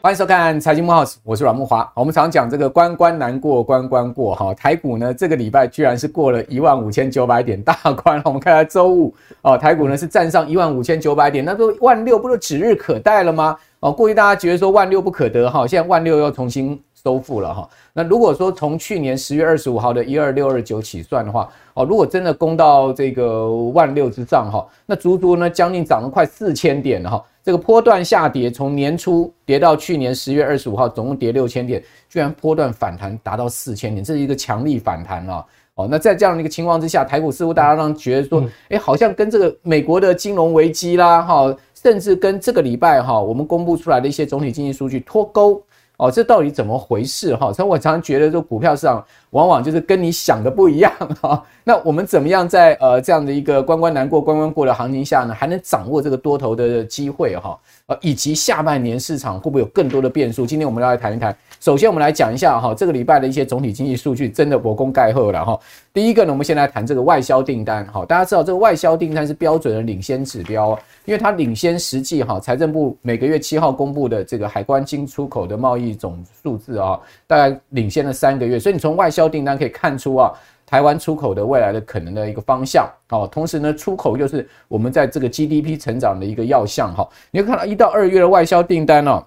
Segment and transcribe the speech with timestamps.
[0.00, 1.90] 欢迎收看财经慕 House，我是阮木华。
[1.94, 8.20] 我们常讲这个关关难过关关过哈，台股呢这个礼拜居然是过了一万五千九百点大关。
[8.26, 13.56] 我们看到周五哦，台股呢是站上一万五千九百点，那都万六不都指日可待了吗？
[13.80, 17.68] 哦，过去大家觉得说万六不可得哈，现在万六又重新收复了哈。
[17.92, 27.22] 那如果说从去年十月二十五号的一二六二九起算的话，哦，如果真的攻到这个万六之上哈，那足足呢将近涨了快四千点了哈。
[27.42, 35.44] 这个波段下跌，从年初跌到去年十月二十五号，总共跌六千点，居然波段反弹达到四千点，这是一个强力反弹啊！
[35.74, 45.62] 哦，那在这样的一个情况之下，台股似乎大家让觉得说，哎，好像跟这个美国的金融危机啦，哈，甚至跟这个礼拜哈，我们公布出来的一些总体经济数据脱钩。
[45.96, 47.52] 哦，这到底怎么回事哈？
[47.52, 51.42] 所以我常常觉得，说股票市场往往就是跟你想的不一样哈。
[51.66, 57.58] 那我们怎么样在呃这样的一个关关难过关关过的行情下呢，还能掌握这个多头的机会哈？
[57.86, 60.44] 呃，以及下半年市场会不会有更多的变数？
[60.46, 61.34] 今天我们要来谈一谈。
[61.60, 65.58] 首先，我们来讲一下哈，这个礼拜的一些总体经济数据真的无功盖贺了哈。
[65.90, 68.04] 第一个呢，我们先来谈这个外销订单哈。
[68.04, 72.38] 大家知道这个外销订单是标准的领先指标，因为它领先实际哈。
[72.38, 80.30] 财政部每个月七号公布的这个海关进出口的贸易总数字啊，大概领先了三个月，所以你从外销订单可以看出啊。
[80.74, 89.24] 台湾出口的未来的可能的一个方向，哦，同时呢，出口又是我们在这个 GDP 成长的一个要项，哈，你会看到一到二月的外销订单哦，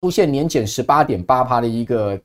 [0.00, 2.18] 出现年减十八点八趴的一个，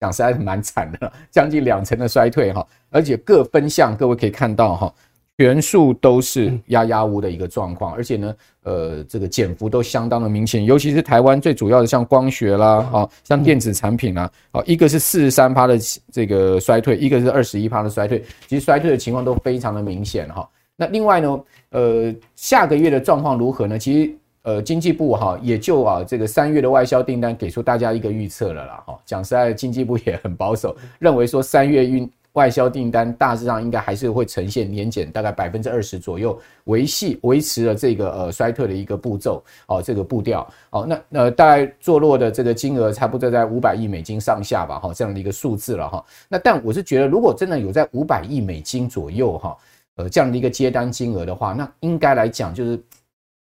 [0.00, 4.94] 讲实在是蛮惨的，将近两成的衰退，哈，而且各分项各位可以看到，哈。
[5.36, 15.76] 全数都是压压乌的一个状况，而且呢，呃，这个减幅都相当的明显，尤其是台湾最主要的像光学啦，啊，像电子产品啦，啊，一个是四十三趴的
[16.12, 20.48] 这个衰退，一个是二十一趴的衰退，其实衰退的情况都非常的明显哈。
[20.76, 23.76] 那另外呢，呃，下个月的状况如何呢？
[23.76, 32.08] 其实，呃，经济部哈也就啊这个三月的外销订单给出大家一个预测了啦，哈，讲实在，经济部也很保守，认为说三月运。
[32.34, 46.04] 外销订单大致上应该还是会呈现年减大概百分之二十左右，维系维持了这个呃衰退的一个步骤哦，这个步调哦，那呃大概坐落的这个金额差不多在五百亿美金上下吧哈，这样的一个数字了哈。
[46.28, 49.56] 那但我是觉得，如果真的有在五百亿美金左右哈，
[49.96, 52.78] 呃这样的一个接单金额的话，那应该来讲就是。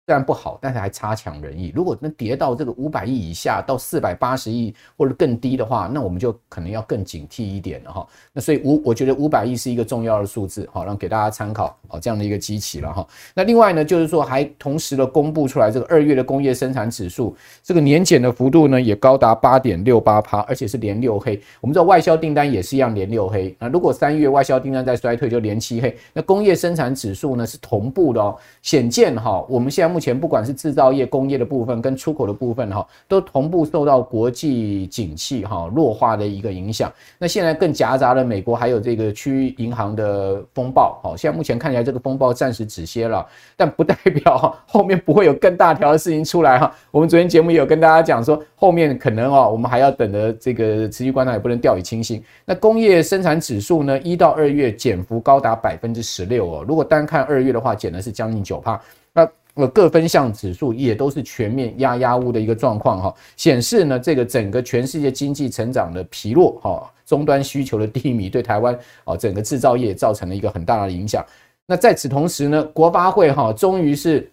[0.10, 1.72] 虽然不好，但是还差强人意。
[1.76, 8.08] 如果能跌到这个五百亿以下，到四百八十亿或者更低的话，那我们就可能要更警惕一点了哈。
[8.34, 13.08] 那所以五，我觉得五百亿是一个重要的数字，好，让给大家参考哦，这样的一个基期了哈。
[13.36, 21.40] 那另外呢，就是说还同时的公布出来这个二月的工业生产指数，这个年减的幅度呢也高达八点六八趴，而且是连六黑。
[21.62, 23.56] 我们知道外销订单也是一样连六黑。
[23.60, 25.96] 那如果三月外销订单在衰退，就连七黑。
[26.14, 36.90] 那工业生产指数呢是同步的哦，显见哈，我们现在目目前不管是制造业、工业的部分跟出口的部分哈，都同步受到国际景气哈弱化的一个影响。
[37.18, 40.98] 那现在更夹杂了美国还有这个区域银行的风暴。
[41.04, 43.28] 好，现在目前看起来这个风暴暂时止歇了，
[43.58, 43.94] 但不代
[44.24, 46.74] 表后面不会有更大条的事情出来哈。
[46.92, 52.24] 我们昨天节目也有跟大家讲说，后面可能哦，我们还要等着这个持续观察，也不能掉以轻心。
[52.46, 56.66] 那工业生产指数呢，一到二月减幅高达百分之十六哦。
[56.66, 58.80] 如果单看二月的话，减的是将近九趴。
[59.12, 71.26] 那呃，各分项指数也都是全面压压乌的一个状况哈，显示呢这个整个全世界经济成长的疲弱哈，终端需求的低迷对台湾啊整个制造业造成了一个很大的影响。
[71.66, 74.32] 那在此同时呢，国发会哈终于是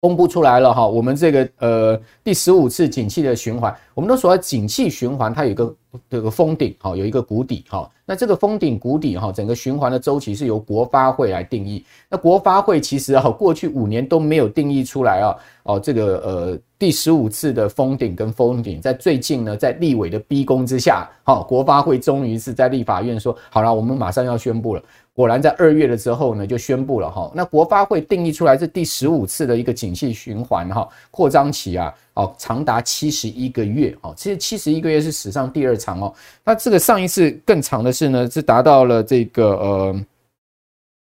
[0.00, 5.76] 公布出来了哈，我们这个呃第十五次景气的循环，我们都说景气循环它有一个
[6.10, 7.90] 这个峰顶哈，有一个谷底哈。
[8.12, 11.82] 那这个封顶谷底哈，整个循环的周期是由国发会来定义。
[12.10, 15.34] 那国发会其实啊，过去五年都没有定义出来啊。
[15.62, 24.82] 哦，这个呃第十五次的封顶跟封顶，在最近呢，在立委的逼宫之下，好，国发会终于是在立法院说好了，我们马上要宣布了。
[25.14, 27.30] 果然在二月的时候呢，就宣布了哈。
[27.34, 31.94] 那国发会定义出来是第十五次的一个景气循环哈，扩张期啊。
[32.14, 36.14] 哦，长达七十一个月哦，其实七十一个月是史上第二长哦。
[36.44, 40.04] 那这个上一次更长的是呢，是达到了这个呃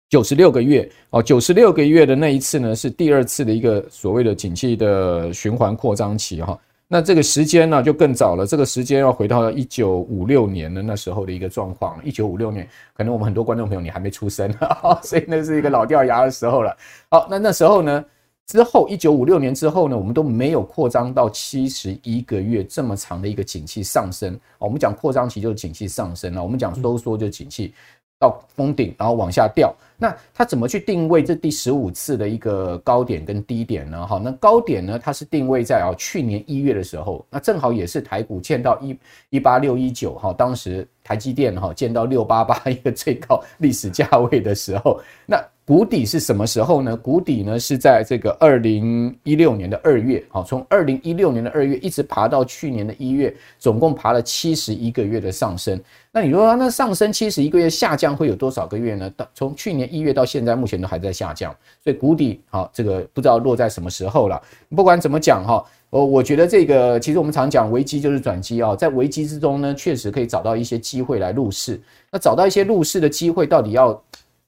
[0.09, 6.57] 九十六个月哦，九十六个月的那一次呢，是第二次的一个所谓的景气的循环扩张期哈。
[6.87, 11.99] 那这个时间呢就更早了，这个时间要回到一九五六年的那时候的一个状况。
[12.03, 14.53] 一九五六年，可能我们很多观众朋友你还没出生，
[15.01, 16.77] 所以那是一个老掉牙的时候了。
[17.09, 18.05] 好，那那时候呢？
[18.47, 24.39] 之后，一九五六年之后呢，我们都没有扩张到七十一个月这么长的一个景气上升。
[24.59, 27.73] 我们讲扩张期就是景气上升了，我们讲收缩就是景气
[28.19, 29.73] 到封顶，然后往下掉。
[29.97, 34.05] 那它怎么去定位这第十五次的一个高点跟低点呢？
[34.05, 38.97] 哈，那高点呢，它是定位在啊去年一月的时候，那正好也是台股见到一
[39.29, 45.37] 一八六一九哈，当时台积电哈见到六八八一个最高历史价位的时候，那。
[45.67, 46.95] 谷底是什么时候呢？
[46.95, 55.81] 谷底呢是在这个二零一六年的二月，好，从二零一六年的二月一直爬到去年的一月，总共爬了七十一个月的上升。
[56.11, 59.09] 那你说那上升七十一个月，下降会有多少个月呢？
[59.17, 61.51] 到从去年一月到现在，目前都还在下降。
[61.83, 64.39] 所以谷底好，这个不知道落在什么时候了。
[64.75, 71.81] 不管怎么讲哈，我我觉得这个其实我们常讲危机就是转机啊，在危机之中呢，确实可以找到一些机会来入市。
[72.11, 73.99] 那找到一些入市的机会，到底要？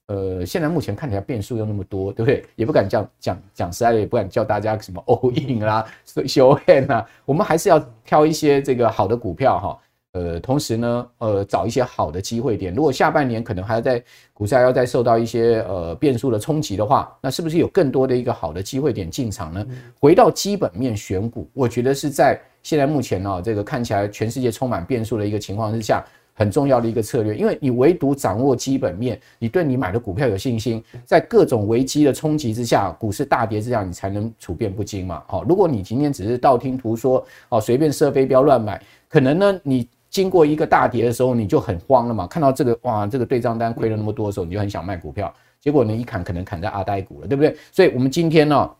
[0.08, 2.44] 呃，现在目前看起来变数又那么多，对不对？
[2.56, 7.06] 也不敢讲讲讲实在的，也不敢叫大家什么 all in 啦、show hand 啊。
[7.26, 9.78] 我们还是要挑一些这个好的股票哈。
[10.12, 12.74] 呃，同时呢，呃，找一些好的机会点。
[12.74, 14.02] 如果下半年可能还要在
[14.32, 19.64] 股市还要再受到一些呃变数的冲击的话，那是不是有更多的一个好的机会点进场呢？
[20.00, 26.02] 回到基本面选股，我觉得是在现在目前呢、哦，这个看起来全世界充满变数的一个情况之下。
[26.38, 35.20] 很重要的一个策略，因为你唯独掌握基本面，你对你买的股票有信心，在各种危机的冲击之下，股市大跌之下，你才能处变不惊嘛。
[35.26, 42.24] 好，如果你今天只是道听途说，哦，随便射飞镖乱买，可能呢，你经过一个大跌的时候，你就很慌了嘛。
[42.28, 47.56] 看到这个哇，这个对账单亏了那么多的时候，你就很想卖股票，结果呢一砍，可能砍在阿呆股了，对不对？
[47.72, 48.70] 所以，我们今天呢。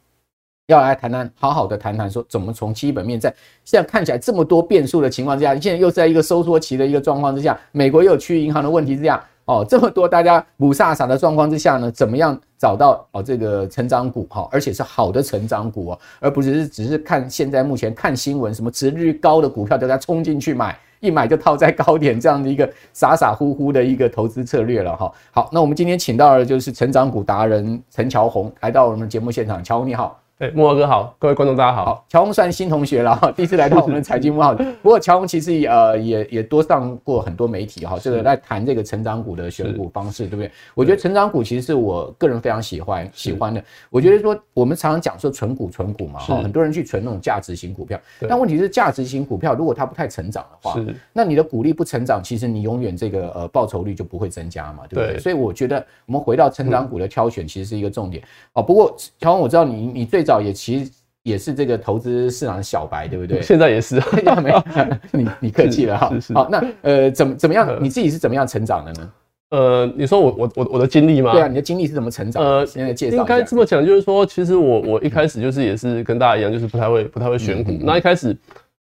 [0.69, 3.35] 要来谈谈，好好的谈谈，说怎么从基本面，在
[3.65, 25.11] 现在看起来这么多变数的情况之下，现在又在一个收缩期的一个状况之下，美国又有区域银行的问题之下，哦，这么多大家雾煞煞的状况之下呢，怎么样找到哦这个成长股哈，而且是好的成长股哦，而不只是只是看现在目前看新闻，什么值率高的股票大家冲进去买，一买就套在高点这样的一个傻傻乎乎的一个投资策略了哈。
[25.31, 30.20] 好，那我们今天请到的就是成长股达人陈乔红来到我们节目现场，乔红你好。
[30.38, 31.85] 哎，慕驊哥好，各位观众大家好。
[31.85, 34.55] 好，乔红算新同学了哈， 第一次来到我们财经幕后。
[34.81, 40.49] 不过乔红其实呃也也多上过很多媒体哈，这个来谈这个成长股的选股方式，对不对？
[40.76, 43.61] 我觉得成长股其实是我个人非常喜欢喜欢的。
[43.90, 50.81] 我觉得说我们常常讲说存股存股嘛，哈，很多人去存那种价值型股票，但问题是价值型股票如果它不太成长的话，
[51.12, 55.19] 那你的股利不成长，其实你永远这个呃报酬率就不会增加嘛，对不对？
[55.19, 58.23] 所以我觉得我们回到成长股的挑选，其实是一个重点。
[58.52, 60.91] 哦，不过乔红，我知道你你最早也其实。
[61.25, 63.43] 也是这个投资市场的小白，对不对？
[63.43, 63.97] 现在也是，
[64.43, 64.63] 没有，
[65.13, 66.11] 你你客气了哈。
[66.33, 67.77] 好，那呃，怎么怎么样？
[67.83, 69.11] 你自己是怎么样成长的呢？
[69.51, 71.33] 呃，你说我我我我的经历吗？
[71.33, 72.43] 对啊，你的经历是怎么成长？
[72.43, 73.17] 呃，现在介绍。
[73.19, 77.73] 应该这么讲，就是说，其实我我一开始就是也是跟大家一样，就是不太会不太会选股。
[77.83, 78.35] 那一开始，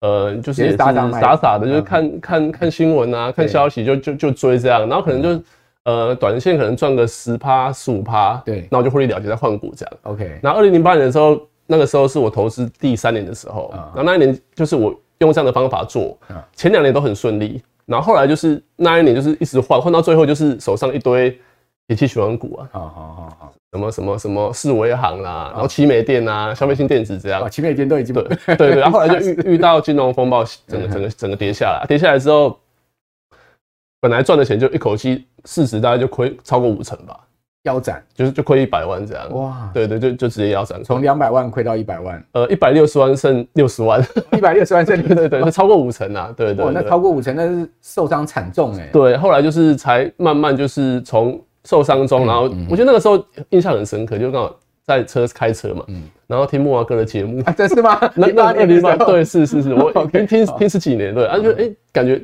[0.00, 5.42] 呃，就是傻傻的，就是看看看新闻啊，看消息就就就追这样，然后可能就
[5.84, 9.94] 呃，短线可能赚个十趴十五趴，对，那我就获利了结再换股这样。
[10.02, 11.40] OK，那二零零八年的时候。
[11.66, 16.14] 那个时候是我投资第三年的时候，然后那一年就是我用这样的方法做，
[16.54, 21.30] 前两年都很顺利，然后后来就是那一年就是一直换，换到最后就是手上一堆
[21.88, 32.58] 景气循环股啊，好好好好，什么什么什么四维行啦，然后奇美电啊，消费性电子这样，奇美电都已经对对对，然后后来就遇遇到金融风暴，整个整个整个跌下来，跌下来之后，
[34.02, 37.18] 本来赚的钱就一口气市值大概就亏超过五成吧。
[37.64, 38.04] 腰斩。
[38.14, 39.32] 就是就亏一百万这样。
[39.34, 57.98] 哇，对对，就就直接腰斩，从两百万亏到一百万，呃，一百六十万剩六十万，一百六十万剩 对对对，就超过五成啊，对对，那超过五成那是受伤惨重哎，对，后来就是才慢慢就是从受伤中，然后我觉得那个时候印象很深刻，就刚好在车开车嘛，嗯，然后听木华哥的节目，啊真是吗？
[58.14, 62.22] 那那那地方对，是是是，我 听听听十几年，对，啊，就哎感觉。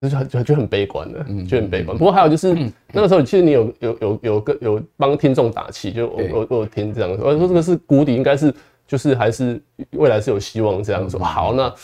[0.00, 1.98] 就是很就就很悲观的，就很悲观。
[1.98, 2.54] 不过还有就是
[2.92, 8.54] 那个时候，其实你有有有有个有帮听众打气，就我我我有听这样说，我说这个是谷底，应该是
[8.86, 9.60] 就是还是
[9.92, 11.18] 未来是有希望这样说。
[11.18, 11.74] 好，那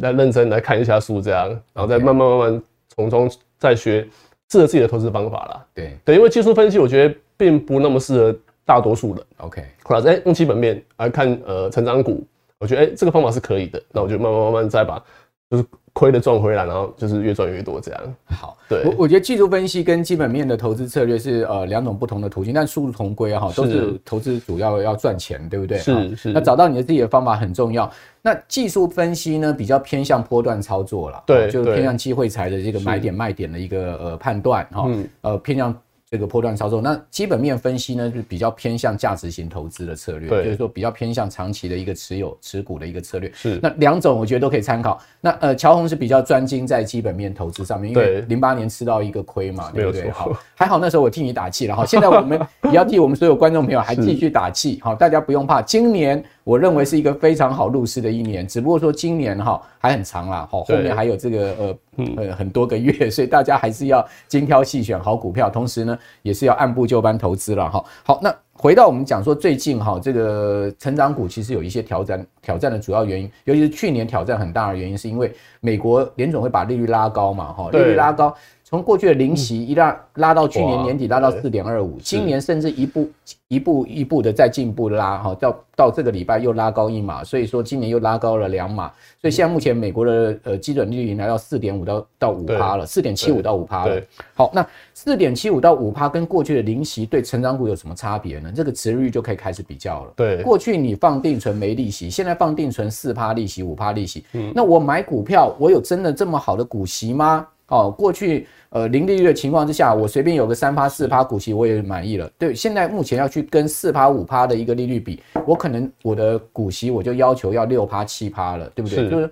[0.00, 2.62] 来认真来看一下书这样，然后再慢慢慢慢
[2.94, 4.06] 从中再学
[4.52, 5.66] 适合自己的投资方法啦。
[5.74, 9.24] 对对，因为技术分析我觉得并不那么适合大多数人。
[9.38, 12.24] OK，后来再用基本面来看呃成长股，
[12.60, 13.82] 我觉得哎这个方法是可以的。
[13.90, 15.02] 那我就慢慢慢慢再把
[15.50, 15.64] 就是。
[15.98, 18.00] 亏的赚回来，然后就是越赚越多这样。
[18.26, 25.76] 好，对我我觉得技术分析跟基本面的投资策略是呃两种不同的途径，但殊途同归哈，都是投资主要要赚钱，对不对？
[25.78, 26.32] 是是。
[26.32, 27.90] 那找到你的自己的方法很重要。
[28.22, 34.88] 那技术分析呢，比较偏向波段操作了，对，就是偏向机会财的这个买点卖点的一个呃判断哈，
[35.22, 35.74] 呃偏向
[36.10, 43.30] 这个波段操作，那基本面分析呢，就比较偏向价值型投资的策略，对，就是说比较偏向长期的一个持有持股的一个策略。
[43.34, 44.98] 是，那两种我觉得都可以参考。
[45.20, 50.10] 那呃，乔宏是比较专精在基本面投资上面，因为零八年吃到一个亏嘛，对不对？
[50.10, 51.84] 好，还好那时候我替你打气了哈。
[51.84, 56.24] 现在我们 也要替我们所有观众朋友还继续打气，好，大家不用怕，今年。
[56.48, 61.78] 我认为是一个非常好入市的一年，只不过说今年哈还很长啦，好后面还有这个呃
[62.16, 67.84] 呃很多个月， 所以大家还是要精挑细选好股票，同时呢也是要按部就班投资了哈。
[68.02, 78.34] 好，那回到我们讲说最近哈这个成长股其实有一些挑战，挑战的主要原因，尤其是去年挑战很大的原因，是因为美国联总会把利率拉高嘛，哈，利率拉高。
[78.68, 83.10] 从过去的零息一拉拉到去年年底拉到四点二五，今年甚至一步
[83.48, 94.02] 一步一步的在进步拉哈，到到这个礼拜又拉高一码，所以说今年又拉高了两码，所以现在目前美国的呃基准利率已经来到四点五到到五趴了，四点七五到五趴了。
[94.34, 98.52] 好，那四点七五到五趴跟过去的零息对成长股有什么差别呢？
[98.54, 100.12] 这个殖利率就可以开始比较了。
[100.14, 107.46] 对，过去你放定存没利息，现在放定存四趴利息五趴利息，嗯，那我买股票我有真的这么好的股息吗？
[107.68, 112.30] 哦，过去呃零利率的情况之下，我随便有个三趴四趴股息，我也满意了。
[112.38, 119.04] 对，现在目前要去跟四趴五趴的一个利率比，我可能我的股息我就要求要六趴七趴了，对不对？
[119.04, 119.30] 是就是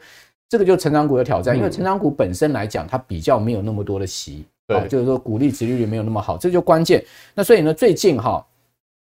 [0.48, 7.02] 这个就是成长股的挑战，因为成长股本身来讲，它比较没有那么多的息，对、哦，就是说股利值利率没有那么好，这就关键。
[7.34, 8.44] 那所以呢，最近哈、哦，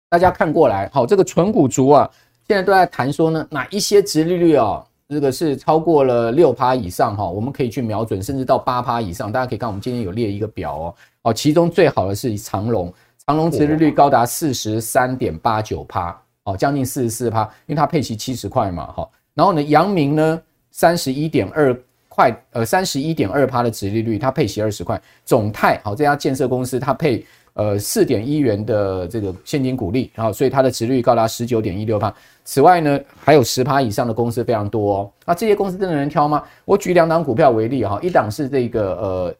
[0.09, 2.09] 大家看过来，好、哦，这个纯股族啊，
[2.47, 4.85] 现在都在谈说呢，哪一些值利率啊、哦？
[5.13, 9.31] 这个是超过了六趴以上哈，我们可以去瞄准，甚至到八趴以上。
[9.31, 12.93] 大家可以看，我们今天有列一个表哦哦，其中最好的是长荣，
[13.25, 19.07] 长荣殖利率高达四十三点八九趴哦，将近四十四趴，因为它配息七十块嘛哈。
[19.33, 20.41] 然后呢，阳明呢
[20.71, 21.73] 三十一点二
[22.09, 25.01] 块，呃三十一点二趴的殖利率，它配息二十块。
[25.23, 27.25] 总泰好这家建设公司，它配。
[27.55, 32.11] 呃，四点一元的这个现金股利，然后所以它的值率高达十九点一六趴。
[32.43, 35.11] 此外呢，还有十趴以上的公司非常多哦。
[35.23, 36.43] 那这些公司真的能挑吗？
[36.65, 39.35] 我举两档股票为例哈，一档是这个呃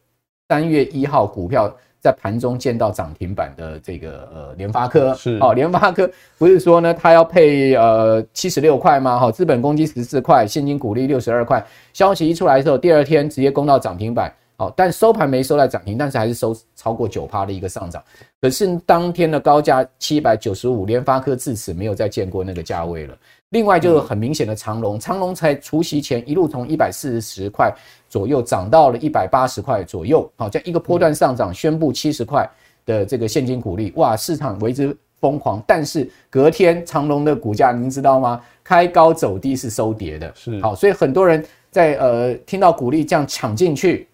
[0.48, 9.17] 三月一号股票在盘中见到涨停板的这个呃联发科是哦，联发科不是说呢它要配呃七十六块吗？
[9.17, 11.65] 哈，资本公积十四块，现金股利六十二块。
[11.93, 14.32] 消息一出来的时候，第二天直接攻到涨停板。
[14.63, 18.01] 好，但收盘没收在涨停，但是还是收超过九趴的一个上涨。
[18.39, 23.17] 可是当天的高价七百九十五，联发科自此没有再见过那个价位了。
[23.50, 27.74] 另外就是很明显的长荣，长荣才除夕前一路从一百四十块
[28.08, 32.50] 左右涨到了一百八十块左右，好，这样一个波段上涨，宣布七十块
[32.86, 35.62] 的这个现金股利，哇，市场为之疯狂。
[35.67, 38.39] 但是隔天长荣的股价您知道吗？
[38.63, 44.08] 开高走低是收跌的，是好，所以很多人在呃听到股利这样抢进去。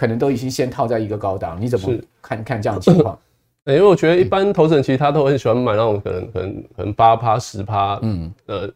[0.00, 1.92] 可能都已经先套在一个高档，你怎么
[2.22, 3.18] 看看这样的情况？
[3.68, 8.66] 因为我觉得一般投资人其实他都很喜欢买那种可能可能可能八趴十趴，嗯呃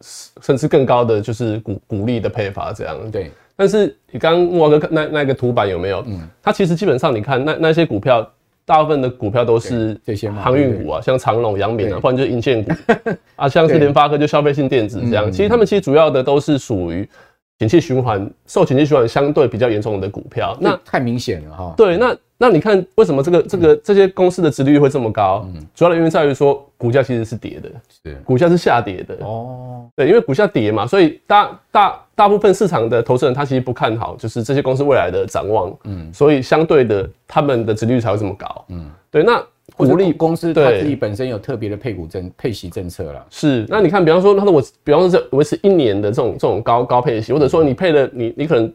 [0.43, 3.11] 甚至更高的就是股股利的配法这样。
[3.11, 6.05] 对，但是你刚刚木华哥看那那个图板有没有？
[6.07, 8.31] 嗯，它其实基本上你看那那些股票，
[8.67, 12.71] 大部分的股票都是这些航运股啊，像长隆、阳明啊，不然就是银建股
[13.37, 15.33] 啊，像是联发科就消费性电子这样。
[15.33, 17.09] 其实他们其实主要的都是属于。
[17.59, 21.75] 景气循环受景气循环相对比较严重的股票，那太明显了哈。
[21.77, 25.47] 对，那那你看为什么这个这个这些公司的殖利率会这么高？
[25.55, 27.71] 嗯，主要的原因在于说股价其实是跌的，
[28.03, 29.89] 是股价是下跌的哦。
[29.95, 35.73] 对，因为股价跌嘛，所以大大大部分市场的投资人他其实不看好，就是这些公司未来的展望。
[35.85, 38.65] 嗯，所以相对的他们的殖利率才会这么高。
[38.69, 39.41] 嗯，对，那。
[39.77, 43.27] 股利公司它自己本身有特别的配股政配息政策了。
[43.29, 48.73] 是，那你看，比方说，他说我，比方说维持一年的这种这种高高配息，或者说你配了，你你可能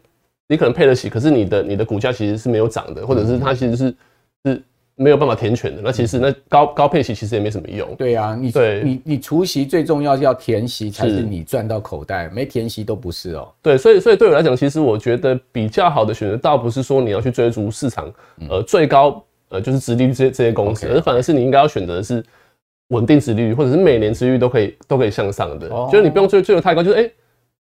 [0.50, 3.96] 你可能配得起，可是你的你的股价其实是没有涨的，或者是它其实是
[4.44, 4.62] 是
[4.96, 5.82] 没有办法填权的。
[5.82, 7.96] 那其实那高高配息其实也没什么用。
[7.96, 13.48] 对啊，你对你你除息最重要是要填息才是你赚到口袋，没填息都不是哦。
[13.62, 18.12] 对，所以所以对我来讲，其实我觉得比较好的选择，倒不是说你要去追逐市场
[18.50, 19.24] 呃最高。
[19.50, 22.24] 呃，就是殖利率这些这些公司而反而是你应该要选择的是
[22.90, 27.12] 稳定殖利率，或者是每年殖利率都可以都可以向上的，哦、就是你不用追追求太高，就是诶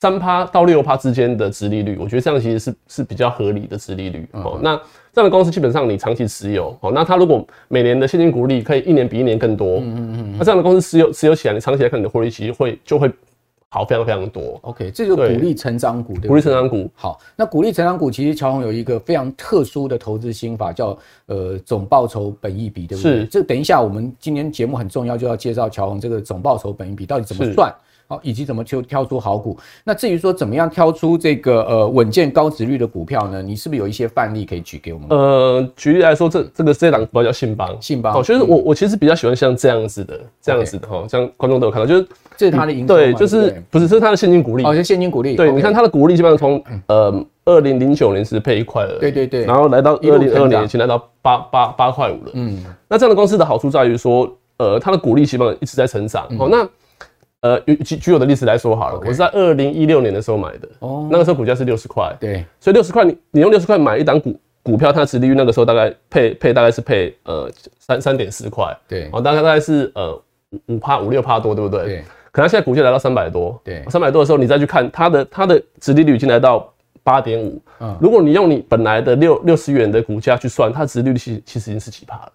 [0.00, 4.28] 三趴到六趴之间的殖利率，我觉得这样其实是是比较合理的殖利率。
[4.32, 4.76] 哦、嗯，那
[5.12, 13.10] 这样的公司基本上你长期持有，哦，那它如果每年的现金股利可以一年比一年更多，嗯嗯嗯，那这样的公司持有持有起来，你长期来看你的获利其实会就会。
[13.68, 14.58] 好，非常非常多。
[14.62, 16.88] OK，这就是股利成长股，对，对，股利成长股。
[16.94, 20.96] 好，那鼓励成长股其实乔宏有一个非常特殊的投资心法，叫
[21.26, 23.20] 呃总报酬本益比，对不对？
[23.20, 23.26] 是。
[23.26, 27.74] 这等一下我们今天节目很重要，就要介绍乔宏这个总报酬本益比到底怎么算。
[28.08, 29.58] 好，以及怎么挑挑出好股。
[29.82, 33.42] 那至于说怎么样挑出这个呃稳健高值率的股票呢？
[33.42, 35.08] 你是不是有一些范例可以举给我们？
[35.10, 38.14] 呃，举例来说，这这个这档股叫信邦，信邦。
[38.14, 45.34] 哦，其实我我其实比较喜欢像这样子的，这样子的哈，像观众都有看到，就是这是它的营收对，就是不是这是它的现金股利，哦，是现金股利。
[45.34, 52.30] 对，你看它的股利基本上从呃二零零九年是配一块了，对对对，然后来到二零二二年已经来到八八八块五了。
[52.34, 56.24] 嗯，那这样的公司的好处在于说，呃，它的股利基本上一直在成长。
[56.38, 56.68] 哦，那。
[57.46, 67.48] 呃，举举我的例子来说好了，我是在二零一六年的时候买的，哦，那个时候股价是六十块，对，所以六十块你你用六十块买一档股股票，它的殖利率那个时候大概配配大概是配呃
[67.78, 70.12] 三三点四块，对，哦，大概大概是呃
[70.50, 71.84] 五五趴五六趴多，对不对？
[71.84, 76.72] 对，可它现在股价来到三百多，对，三百多的时候你再去看它的它的殖利率已经来到
[77.04, 82.32] 八点五，嗯，如果你用你本来的六六十元的股价去算，它殖利率其实其实已经是几趴了。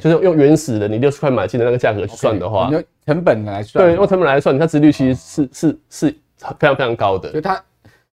[0.00, 6.10] 就是用原始的你六十块买进的那个价格去算的话，用成本来算，对，用成本来算，你看殖率其实是是是
[6.58, 7.32] 非常非常高的。
[7.32, 7.64] 就它，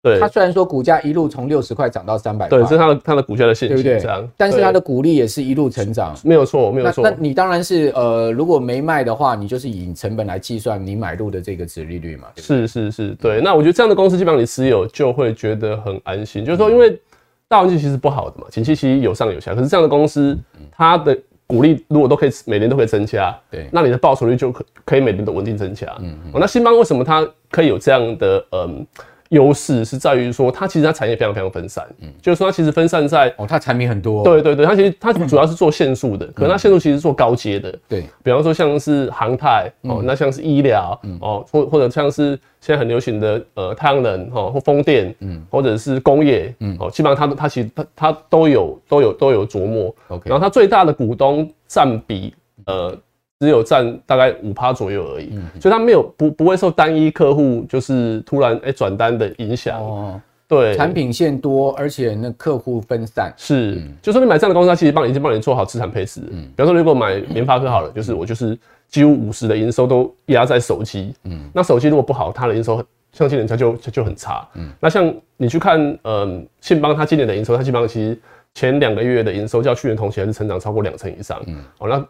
[0.03, 4.29] 对，它虽然说股价一路从六十块涨到三百块，对，这是它的它的股价的现形，对不对？
[4.37, 7.03] 但是它的股利也是一路成长，没有错，没有错。
[7.03, 12.29] 那你当然是呃，如果没卖的话，你就是以成本来计算你买入的这个值利率嘛。
[12.37, 13.41] 是是是，对。
[13.41, 17.01] 那我觉得这样的公司基本上你持有就会觉得很安心，就是说因为
[17.49, 20.39] 大环境其实不好的嘛，景气其实有上有下，可是这样的公司
[20.71, 21.19] 它的。
[21.53, 25.87] 股利如果都可以每年都可以增加，对，那你的报酬率就可可以每年都稳定增加。
[26.01, 28.87] 嗯，嗯，那新邦为什么它可以有这样的嗯？
[29.33, 52.35] 优势是在于说，它其实它产业非常非常分散，嗯，就是说它其实分散在哦，它产品很多，对对对，它其实它主要是做线束的，可能它线束其实是做高阶的，对，比方说像是航太哦，那像是医疗哦，或或者像是现在很流行的呃太阳能哦或风电，嗯，或者是工业，嗯，哦，基本上它它其实它它都有都有都有琢磨，OK，然后它最大的股东占比
[52.67, 52.95] 呃。
[53.43, 59.81] 只有占大概五趴左右而已，嗯、所以它没有不不会受单一客户就是突然哎转单的影响。
[59.81, 66.21] 哦，对，产品线多，而且那客户分散，是，嗯、就说你买这样的公司，它其实帮已经帮你做好资产配置。
[66.31, 68.57] 嗯，比方说如果买联发科好了，就是我就是
[68.89, 71.13] 几乎五十的营收都压在手机。
[71.25, 72.77] 嗯，那手机如果不好，它的营收
[73.11, 74.47] 像今年它就就就很差。
[74.55, 78.17] 嗯，那像你去看，嗯、呃，信邦它今年的营收，它基本上其实
[78.55, 81.43] 前两个月的营收较去年同期还是成长超过两成以上。
[81.49, 82.07] 嗯，哦那。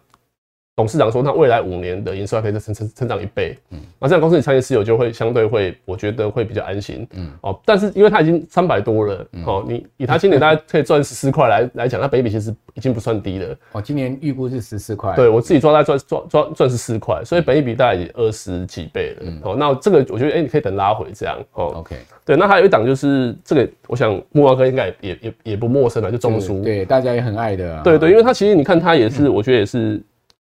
[0.74, 3.54] 董事长说，那未来五年的营收还可以再成成成长一倍。
[3.72, 7.06] 嗯，那这样公司你长期持有就会相对会，我觉得会比较安心。
[7.12, 13.54] 嗯，哦，但是因为它已经三百多了，哦，你以它今年大概可以赚十四块来来讲，它本益比其实已经不算低了。
[13.72, 15.14] 哦，今年预估是十四块。
[15.14, 19.32] 对，我自己抓在赚赚赚赚十四块，所以本益比大概已经二十几倍了。
[19.42, 21.38] 哦，那这个我觉得，哎，你可以等拉回这样。
[21.52, 21.96] 哦，OK。
[22.24, 26.62] 对，那还有一档就是这个，我想慕驊哥应该也也也不陌生了，就中书。
[26.62, 27.82] 对，大家也很爱的。
[27.82, 30.02] 对对，因为它其实你看它也是，我觉得也是。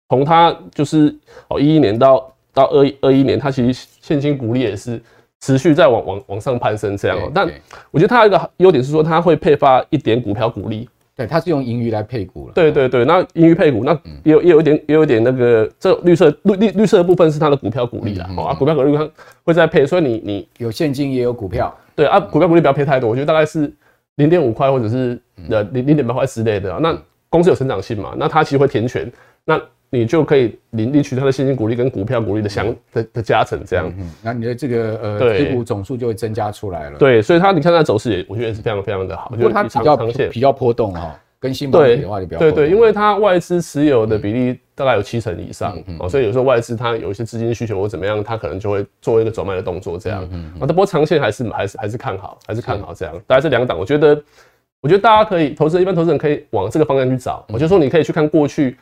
[0.09, 1.14] 从它就是
[1.49, 5.01] 哦一一年到到二二一年，它其实现金股利也是
[5.40, 7.31] 持续在往往往上攀升这样哦。
[7.35, 7.49] 但
[7.90, 10.88] 我觉得它有一个优点是说，它会配发一点股票股利。
[11.14, 12.53] 对，它是用盈余来配股了。
[12.55, 13.92] 对对对，那盈余配股，那
[14.23, 18.29] 也有也有一点也有一点那个这绿色绿绿绿色的部分是它的股票股利啦。
[18.37, 19.09] 哦啊，股票股利它
[19.42, 21.75] 会再配，所以你你有现金也有股票。
[21.95, 23.73] 对啊，股票股利不要配太多，我觉得大概是
[24.16, 26.79] 零点五块或者是呃零零点八块之类的。
[26.81, 26.95] 那
[27.31, 28.14] 公司有成长性嘛？
[28.19, 29.11] 那它其实会填权
[29.45, 29.59] 那。
[29.90, 36.99] 你就可以领领取它的现金股利跟股票股利的相的的加成，这样，那你的这个呃持股总数就会增加出来了。
[36.99, 39.29] 对，所以它你看它走势也，我觉得也是非常非常的好。
[39.29, 39.96] 不过它比较
[40.31, 42.38] 比较波动哈，跟信邦比的话就比较。
[42.38, 50.29] 对对，因为它外资持有的比例大概有七成以上哦，所以有时候外资它有一些资金需求或怎么样，它可能就会做一个转卖的动作这样。
[50.33, 53.14] 嗯，啊，不过长线还是还是还是看好，还是看好这样。
[53.27, 54.20] 大概这两档，我觉得
[54.81, 57.46] 我觉得大家可以投资，一般投资人可以往这个方向去找。
[57.49, 58.77] 我就说你可以去看过去。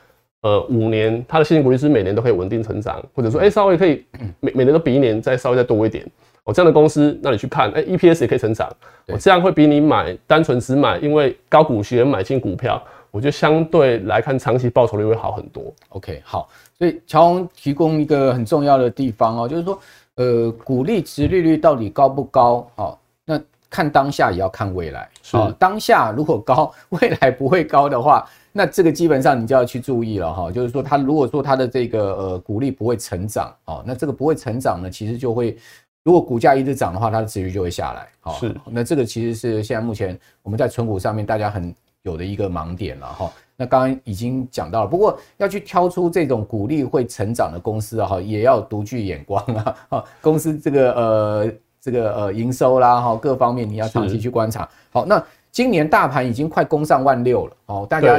[0.45, 4.05] 呃，五年它的现金股利是每年都可以稳定成长，或者说，哎、欸，稍微可以
[4.41, 6.07] 每每年都比一年再稍微再多一点。
[6.45, 8.71] 哦，这样的公司，那你去看，哎、欸、，EPS 也可以成长，
[9.07, 12.79] 我这样会比你买单纯只买因为高股息而买进股票，
[13.11, 15.73] 我觉得相对来看长期报酬率会好很多。
[15.89, 16.47] OK，好，
[16.79, 19.81] 所以乔宏提供一个很重要的地方哦，就是说，
[20.17, 22.69] 呃，股利值利率到底高不高？
[22.75, 25.09] 哦，那看当下也要看未来。
[25.23, 28.29] 是、哦，当下如果高， 未来不会高的话。
[28.57, 35.59] 那这个基本上你就要去注意了哈，就是说它如果说它的这个呃股利不会成长哦，那这个不会成长呢，其实就会
[36.05, 38.33] 如果股价一直涨的话，它的殖利率就会下来。
[38.35, 43.33] 是，那这个其实是现在目前我们在存股上面大家很有的一个盲点了哈。
[43.57, 50.05] 那刚刚已经讲到了，不过要去挑出这种股利会成长的公司哈，也要独具眼光啊哈。
[50.23, 54.69] 公司这个呃这个呃营收啦哈各方面你要长期去观察。
[54.93, 58.17] 好，那今年大盘已经快攻上万六了哦，大家。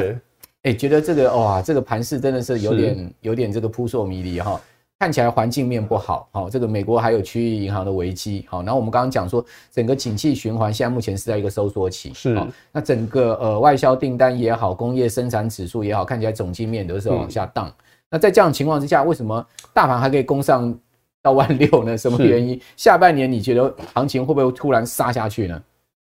[0.66, 4.60] 哎，觉得这个哇，这个盘势真的是有点是有点这个扑朔迷离哈。
[4.98, 12.36] 看起来环境面不好，好，这个美国还有区域银行的危机，好，然后我们刚刚讲说整个景气循环现在目前是在一个收缩期，是，
[12.72, 17.72] 那整个呃外销订单也好，工业生产指数也好，看起来总经面都是往下荡。
[18.10, 20.76] 那在这样情况之下，为什么大盘还可以攻上
[21.22, 21.96] 到万六呢？
[21.96, 22.60] 什么原因？
[22.76, 25.62] 下半年你觉得行情会不会突然杀下去呢？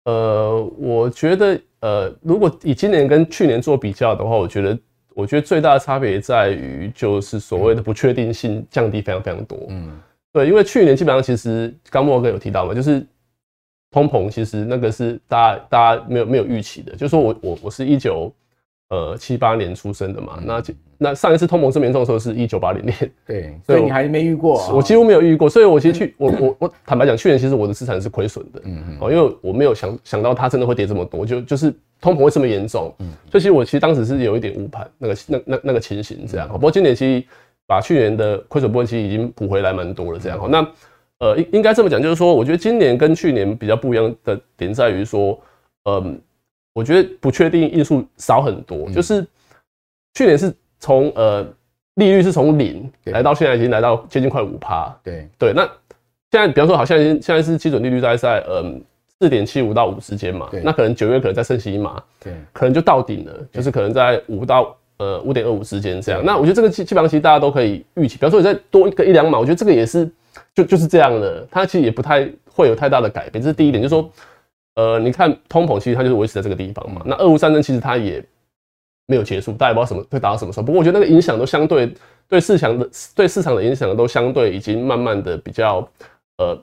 [0.05, 4.77] 呃，我觉得呃，如果以今年跟去年做比较的话，我觉得。
[5.13, 9.59] 我觉得最大的差别在于，就是所谓的不确定性降低非常非常多。
[9.67, 9.91] 嗯，
[10.31, 13.05] 对，因为去年基本上其实刚莫哥有提到嘛，就是
[13.91, 16.93] 通膨其实那个是大家大家没有没有预期的。
[16.93, 18.31] 就是说我我我是一九
[18.91, 20.62] 呃七八年出生的嘛，那
[20.99, 22.95] 那上一次通膨这么严重的时候是一九八零年。
[23.25, 25.49] 对， 所以你还没遇过，我几乎没有遇过。
[25.49, 28.62] 所以我其实去我我我坦白讲，去年其实我的资产是亏损的。
[28.65, 31.73] 嗯嗯，哦，因为我没有想想到它真的会跌这么多，就就是。
[32.01, 37.23] 通膨会这么严重，嗯，所以其实我其实当时是有一点误判那个那那那个情形这样，不过今年其实
[37.67, 40.47] 把去年的亏损部分其实已经补回来蛮多了这样哈。
[40.47, 40.67] 那
[41.19, 45.39] 呃应应该这么讲，就是说我觉得今年跟去年比较不一样的点在于说，
[45.86, 46.19] 嗯，
[46.73, 49.25] 我觉得不确定因素少很多，就是
[50.13, 51.43] 去年是从呃
[51.95, 55.53] 利率是从零来到现在已经来到接近快五趴，对对。
[55.53, 55.63] 那
[56.31, 58.81] 现在比方说好像现在是基准利率大概在嗯。
[59.23, 66.25] 四点七五到五之间嘛，那可能九月可能再升息一码，对，可能就到顶了，就是可能在五到呃五点二五之间这样。
[66.25, 70.10] 那我觉得这个基基本上其实大家都可以预期，比方说你再多一个一两码，我觉得这个也是
[70.55, 73.39] 就就是这样的，它其实也不太会有太大的改变。
[73.39, 74.12] 这是第一点，就是说，
[74.75, 77.01] 呃，你看通膨其实它就是维持在这个地方嘛。
[77.05, 78.23] 那俄乌战争其实它也
[79.05, 80.65] 没有结束，大家也不知道什么会打到什么时候。
[80.65, 81.93] 不过我觉得那个影响都相对
[82.27, 85.88] 对市场的对市场的影响都相对已经慢慢的比较
[86.38, 86.57] 呃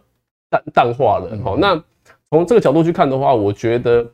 [0.49, 1.39] 淡淡化了。
[1.45, 1.83] 好，那。
[2.31, 4.07] 从这个角度去看的话，我觉得，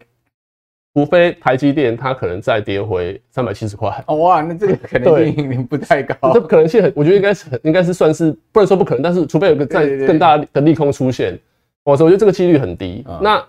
[0.94, 11.36] 除非台积电它可能再跌回三百七十块，哦哇，那这个可能性不太高，这可能性很，我觉得应该是很，应该是算是不能说不可能，但是除非有个再更大的利空出现，
[11.82, 13.04] 我说我觉得这个几率很低。
[13.20, 13.44] 那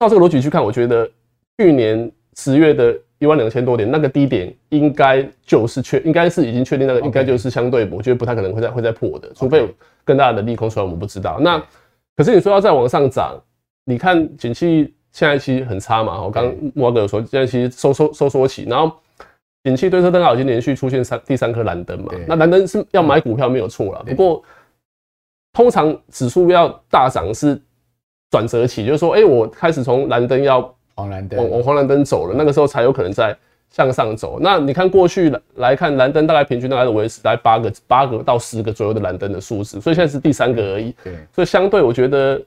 [0.00, 1.08] 照这个逻辑去看，我觉得
[1.58, 9.68] 去年十月的一万两千多点那个低点，应该就是确，应该是已经确定那个应该就是相对，我觉得不太可能会再会再破的，除非有
[10.02, 11.38] 更大的利空出来，我们不知道。
[11.40, 11.62] 那
[12.16, 13.38] 可是你说要再往上涨？
[13.84, 16.22] 你看，景气现在其实很差嘛。
[16.22, 18.94] 我刚刚慕驊哥有说，现在其实收收收缩起，然后
[19.64, 22.12] 景气对策灯号已经连续出现三第三颗蓝灯嘛。
[22.26, 24.02] 那蓝灯是要买股票没有错了。
[24.04, 24.42] 不过
[25.52, 27.60] 通常指数要大涨是
[28.30, 33.36] 转折期，就是说，哎，我开始从蓝灯要黄蓝灯往往黄蓝灯走了，那个时候才有可能再
[33.70, 34.38] 向上走。
[34.40, 40.94] 那你看过去来看，蓝灯大概平均大概是维持在八个八个到十个左右的蓝灯的数字，所以现在是第三个而已。
[41.02, 42.40] 对，所以相对我觉得。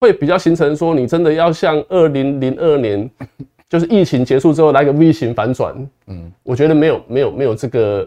[0.00, 3.08] 会比较形成说，你真的要像二零零二年，
[3.70, 5.74] 就是疫情结束之后来个 V 型反转，
[6.08, 8.06] 嗯，我觉得没有没有没有这个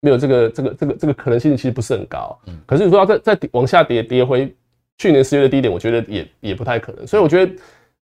[0.00, 4.52] 没有这个这个这个这个可能性其实不是很高，嗯，可是你说要再再往下跌跌回
[4.98, 7.52] 去年十月的低点，我觉得也也不太可能，所以我觉得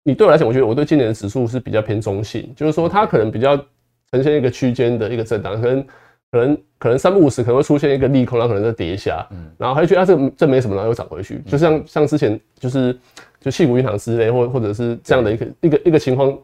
[0.03, 3.55] 你对我来讲，我觉得我对今年的指数是比较偏中性，就是说它可能比较
[4.11, 5.85] 呈现一个区间的一个震荡，可能。
[6.31, 12.91] 可能可能三不五十可能会出现一个利空，然后可能再跌一下，嗯，然后还觉得啊这这没什么，然后又涨回去，就像像之前就是
[13.39, 16.37] 就矽谷银行之类，或或者是这样的一个一个一个情况，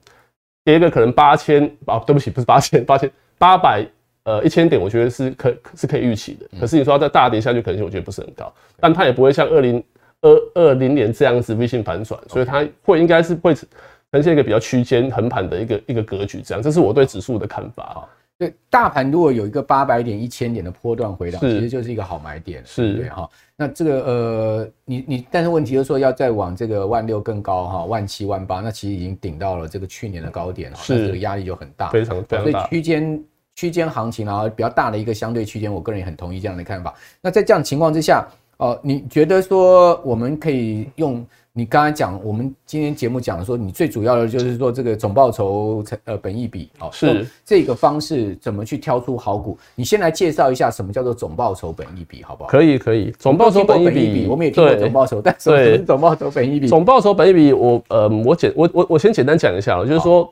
[0.63, 3.85] 跌一个可能八千啊，对不起，不是八千八千八百
[4.23, 6.47] 呃一千点，我觉得是可是可以预期的。
[6.57, 9.83] 可是你说要再大跌下去，可能性我觉得不是很高，但它也不会像二零
[10.21, 17.99] 二二零年这样子 V 型反转，所以它会应该是会呈现一个比较区间横盘的一个一个格局，这样，这是我对指数的看法啊。
[18.37, 23.29] 对，大盘如果有一个八百点、一千点的波段回档，其实就是一个好买点，是对哈。
[23.55, 32.61] 那这个呃，你你，但是问题就是说要再往这个万六更高哈，万七万八，那其实已经顶到了这个去年的高点，是那这个压力就很大，非常非常大。
[32.61, 36.95] 所以区间区间行情啊，比较大的一个相对区间，我个人也很同意这样的看法。
[37.21, 38.27] 那在这样情况之下，哦、
[38.61, 41.25] 呃，你觉得说我们可以用？
[41.53, 49.57] 你刚才讲，我们今天节目讲说，你最主要的就是说这个总报酬呃本益比哦，是这个方式怎么去挑出好股？
[49.75, 52.49] 你先来介绍一下什么叫做总报酬本益比，好不好？
[52.49, 56.67] 可以可以，总报酬本益比，我们也听过总报酬，但是总报酬本益比？
[56.67, 60.31] 总报酬本益比，我呃，我简我我我先简单讲一下，就是说，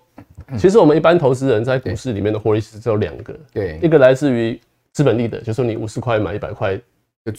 [0.57, 4.57] 其实我们一般投资人在股市里面的获利是只有两个，对，一个来自于
[4.93, 6.79] 资本利得，就是说你五十块买一百块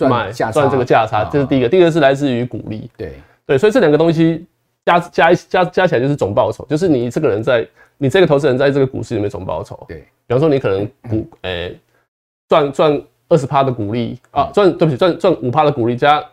[0.09, 3.12] 卖赚这个价差，这是第一个，第二个是来自于股利，对。
[3.46, 4.46] 对，所以这两个东西
[4.87, 7.66] 加加加加起来就是总报酬，就是你这个人在
[7.98, 9.76] 你这个投资人在这个股市里面总报酬。
[9.88, 11.76] 对，比方说你可能股诶
[12.48, 16.24] 赚赚二十趴的股利啊，赚对不起赚赚五趴的股利加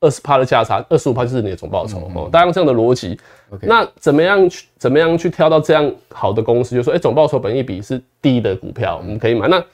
[0.00, 2.28] 二十趴的价差，二十五趴就是你的总报酬哦。
[2.32, 3.16] 大家用这样的逻辑，
[3.62, 6.74] 那怎么样去怎么样去挑到这样好的公司？
[6.74, 9.46] 就是说，哎，总报酬本益比是低的股票，我们可以买。
[9.46, 9.64] 那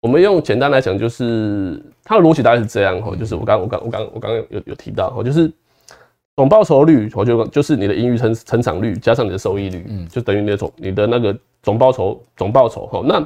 [0.00, 5.52] 我们用简单来讲，就是它的逻辑大概是这样哈，就是我刚我刚我刚我刚刚有有提到哈，就是
[6.36, 13.02] 总报酬率，我就就是你的盈余成成长率加上你的收益率，嗯，就等于你的总你的那个总报酬总报酬哈。
[13.04, 13.22] 那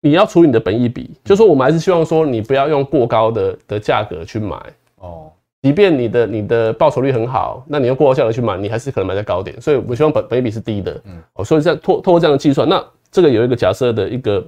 [0.00, 4.56] 你要除以你的本益比，就是说我们还是希望说你不要用过高的的价格去买
[5.00, 5.28] 哦，
[5.62, 14.46] 即便你的你的报酬率很好，那你用过高价格去买，你还是可能买在高点，所以我希望本本益比是低的，嗯，哦，所以在透透过这样的计算，那这个有一个假设的一个。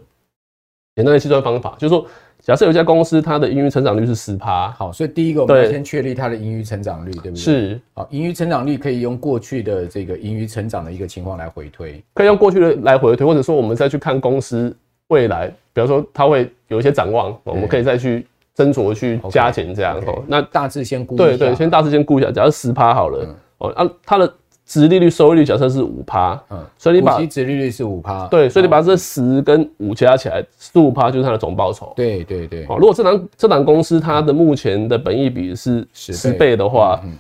[0.98, 2.04] 简单的计算方法就是说，
[2.40, 7.36] 假设有一家公司，它的盈余成长率是十趴，好，所以第一个我们要先确立它的盈余成长率，对不对？
[7.36, 20.02] 是，好，盈余成长率可以用过去的这个盈余成长的一个情况来回推，可以用过去的来回推，或者说我们再去看公司未来，比方说它会有一些展望，我们可以再去斟酌去加减这样哦。
[20.02, 23.24] Okay, okay, 那大致先估，对对，先大致先估一下，假设十趴好了，
[23.58, 24.34] 哦、嗯，啊，它的。
[24.68, 31.90] 殖利率、收益率假设是五趴，嗯，所以你把股息殖利率是五趴，对，所以你把这十跟五加起来，十五趴就是它的总报酬。
[31.96, 36.54] 对对对，哦，如果这档这档公司它的目前的本益比是十倍。
[36.54, 37.12] 的话，嗯，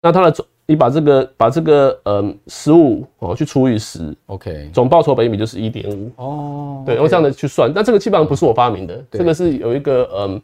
[0.00, 6.10] 那它的总你把这个把这个嗯十五哦去除以十，OK，总报酬本益比就是一点五。
[6.16, 10.40] 哦，对，用这样的去算，但这个基本上不是我发明的，这个是有一个嗯。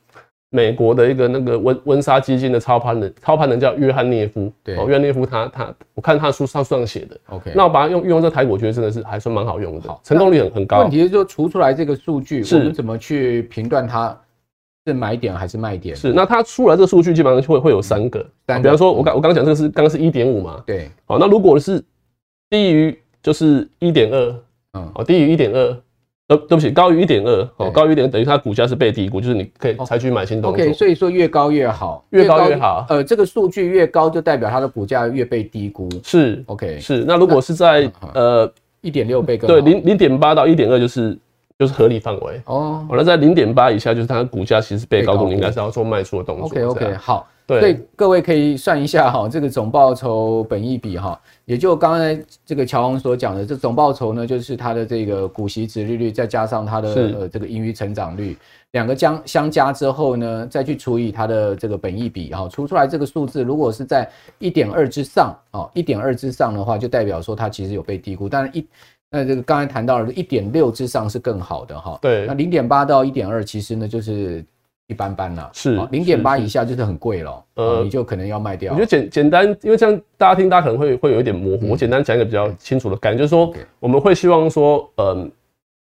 [0.50, 4.50] 美国的一个那个温温莎基金的操盘人，操盘人叫约翰涅夫。
[4.64, 7.20] 对，约翰涅夫他他，我看他书上书上写的。
[7.26, 10.78] OK，那我把它用用这台股，我觉得真的是还算蛮好用的，好，成功率很很高。
[10.78, 14.18] 问题是说，除出来这个数据，我们怎么去评断它
[14.86, 15.94] 是买点还是卖点？
[15.94, 18.24] 是，那它出来这个数据基本上会会有三个。
[18.46, 20.62] 比方说，我刚我刚刚讲这个是刚刚是一点五嘛？
[20.64, 20.90] 对。
[21.04, 21.84] 好，那如果是
[22.48, 24.34] 低于就是一点二，
[24.72, 25.76] 嗯，哦，低于一点二。
[26.28, 30.62] 呃，对不起，高于一点二哦，高于一点等于它股价是被低估，就是你可以采取买新动作。
[30.62, 32.84] OK，所以说越高越好，越高越好。
[32.90, 35.88] 呃，这个数据越高，就代表它的股价越被低估。
[36.04, 37.02] 是 OK，是。
[37.06, 38.50] 那如果是在呃
[38.82, 41.16] 一点六倍更对零零点八到一点二就是
[41.58, 42.86] 就是合理范围哦。
[42.90, 46.44] 完了在零点八以下，就是它的股价其实被高估，你应该是要做卖出的动作。
[46.46, 47.26] OK OK，好。
[47.48, 58.36] 对，所以各位可以算一下哈，这个总报酬本益比哈，也就刚才这个乔红所讲的，这总报酬呢，就是它的这个股息值利率，再加上它的呃这个盈余成长率，
[58.72, 64.06] 两个将相加之后呢，再去除以它的这个本益比哈，除出来这个数字，如果是在
[64.38, 68.66] 一点二之上啊，一点二之上的话，就代表说它其实有被低估，但是一
[69.10, 74.44] 那这个刚才谈到了一点六之上是更好的哈，对，那零点八到一点二其实呢就是。
[74.88, 78.72] 一般般啦，是零点八以下就是很贵了，呃，你就可能要卖掉。
[78.72, 81.68] 我觉得简简单，因为这样大家听，大家可能会会有一点模糊。
[81.68, 85.30] 我简单讲一个比较清楚的概念，就是说我们会希望说，嗯，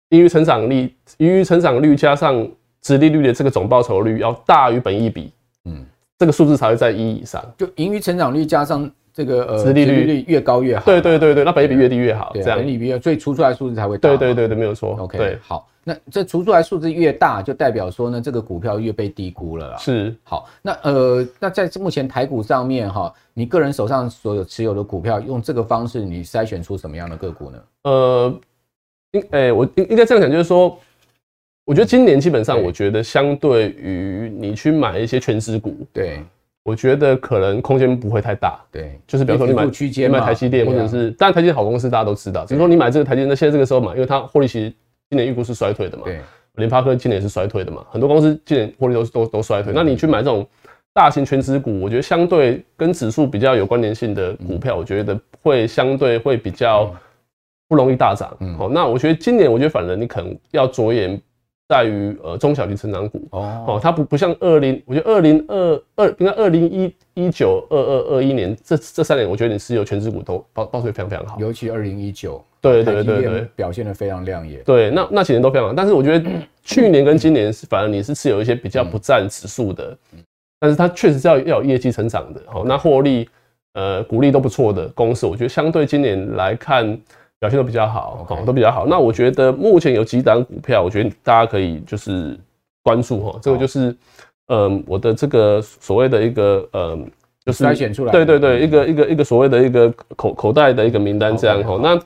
[0.08, 2.48] 盈余成长率，盈余成长率加上
[2.80, 5.30] 殖利率的这个总报酬率要大于本益比，
[5.66, 5.84] 嗯，
[6.18, 7.44] 这个数字才会在一以上。
[7.58, 10.84] 就盈余成长率加上这个呃殖利率越高越好。
[10.84, 14.08] 对对对对，那本益比越低越好，这样本益比越，所以除出来数字才会大。
[14.08, 14.96] 对对对对，没有错。
[14.98, 15.66] OK，对，好。
[15.86, 19.76] 那这除出来数字越大，就代表说呢，这个股票越被低估了啦。
[19.76, 27.58] 是，好，那呃，那在目前台股上面哈，你个人手上所有持有的股票，用这个方式，你筛选出什么样的个股呢？
[27.82, 28.40] 呃，
[29.10, 30.74] 应，哎，我应应该这样讲，就是说，
[31.66, 36.24] 我觉得今年基本上，我觉得相对于你去买一些全值股，对，
[36.64, 38.60] 我觉得可能空间不会太大。
[38.72, 44.74] 对，就是比方说你买区间，买台积电，或者是，当然台积电好公司大家都知道，只是说你买这个台积电，那现在这个时候买，因为它获利其实。
[45.10, 46.04] 今年预估是衰退的嘛？
[46.06, 46.18] 对，
[46.54, 47.84] 联发科今年也是衰退的嘛？
[47.90, 49.70] 很多公司今年获利都都都衰退。
[49.72, 50.44] 那你去买这种
[50.94, 56.92] 大型全值股，我觉得相对跟指数比较有关联性的股票，我觉得会相对会比较
[57.68, 58.34] 不容易大涨。
[58.58, 61.20] 好，那我觉得今年，我觉得反而你可能要着眼
[61.68, 72.42] 在于呃中小型成长股哦，它不不像二零，我觉得二零二二应该二零一一九二二二一年这这三年，我觉得你持有全值股都报报酬非常非常好，尤其二零一九。
[72.60, 74.62] 对对对对，表现得非常亮眼。
[74.64, 76.30] 对，那那几年都非常好，但是我觉得
[76.62, 79.94] 去年跟今年是，反而你是持有一些比较不占指数的，
[80.58, 82.40] 但是它确实是要要有业绩成长的。
[82.46, 83.28] 好，那获利
[83.74, 86.98] 呃股利都不错的公司，我觉得相对今年来看
[87.44, 88.86] 表现都比较好，好都比较好。
[88.86, 92.38] 那我觉得目前有几档股票，我觉得大家可以就是
[92.82, 93.94] 关注哈，这个就是
[94.48, 97.10] 嗯我的这个所谓的一个嗯
[97.44, 102.00] 就是筛选出来，对对对，一个一个一个所谓的一个口口袋的一个名单这样哈，那。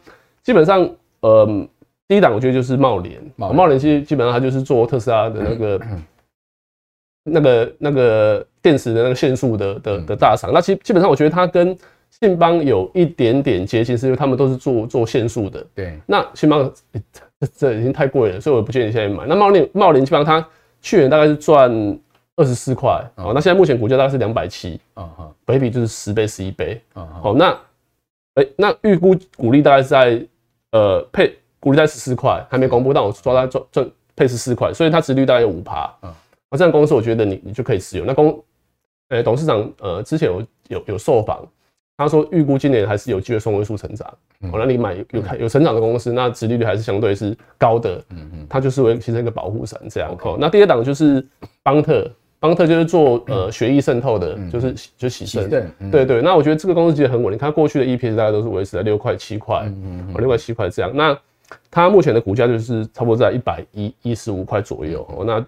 [0.44, 0.88] 基本上，
[1.20, 1.68] 呃，
[2.06, 5.80] 第一档我觉得就是茂联，茂联其实基本上它就是做特斯拉的那个、
[7.24, 10.50] 那个、那个电池的那个线束的的的大厂。
[10.54, 11.76] 那其基本上我觉得它跟
[12.20, 15.66] 信邦有一点点接近，是因为他们都是做做限速的。
[15.74, 15.98] 对。
[16.06, 16.72] 那信邦
[17.40, 19.26] 这这已经太贵了，所以我不建议现在买。
[19.26, 20.46] 那茂林茂林基本上它
[20.80, 21.98] 去年大概是赚
[22.36, 27.58] 二十四块，哦，那现在目前股价大概是两百七，啊哈，本益比就是十倍十一倍，啊好，那
[28.34, 30.26] 哎那预估股利大概是在。
[30.70, 35.90] 呃，配股利在十四块，还没公布，但我抓它赚赚配十四块，所以它值率大概有五趴。
[36.02, 36.12] 嗯，
[36.50, 38.04] 那这样公司我觉得你你就可以持有。
[38.04, 38.38] 那公，
[39.08, 41.42] 呃，董事长呃之前有有有受访，
[41.98, 44.10] 他说预估今年还是有机会双位数成长。
[44.40, 48.02] 嗯，那你买有开有成长的公司，那殖利率还是相对是高的。
[48.10, 50.16] 嗯嗯，它就是会形成一个保护伞这样。
[50.16, 50.38] Okay.
[50.38, 51.22] 那第二档就是
[51.62, 52.10] 邦特。
[52.40, 56.22] 邦特就是做呃血液渗透的，嗯、就是就洗肾，嗯、对，对对。
[56.22, 59.68] 那我觉得这个公司其实很稳，你看过去的 EPS 大概都是维持在六块七块，
[60.16, 60.92] 六块七块这样。
[60.94, 61.18] 那
[61.68, 65.04] 它目前的股价就是差不多在一百一一十五块左右。
[65.16, 65.44] 哦，那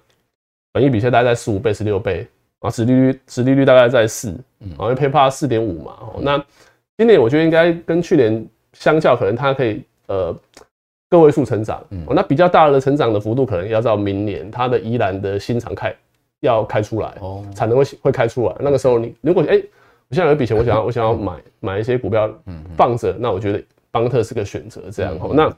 [0.73, 2.27] 本益比现在大概在十五倍、十六倍
[2.61, 5.93] 啊，殖利率殖利率大概在四，然后 PayPal 四点五嘛。
[6.01, 6.43] 哦，那
[6.97, 10.35] 今年我觉得应该跟去年相较，可能它可以呃
[11.09, 11.81] 个位数成长。
[12.07, 15.95] 哦，那比较大的成长的幅度，可能要到明年它的宜兰的新厂开。
[16.41, 18.57] 要开出来，哦，产能会会开出来。
[18.61, 19.69] 那个时候你如果哎、欸，
[20.09, 22.33] 我现在有一笔钱，我想要我想要买买一些股票
[22.75, 24.81] 放着，那我觉得邦特是个选择。
[24.91, 25.55] 这样哦，那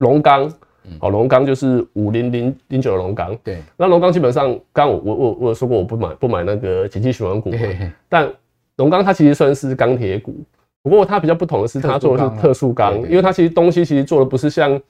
[0.00, 0.52] 龙钢
[1.00, 3.36] 哦，龙钢就是五零零零九的龙钢。
[3.42, 7.50] 对，那龙钢基本上，刚刚我我我我有说过，我不买不买那个景气循环股。
[8.08, 8.30] 但
[8.76, 10.34] 龙钢它其实算是钢铁股，
[10.82, 14.80] 不过它比较不同的是，它做的是特殊钢，因为它其实东西其实做的不是像。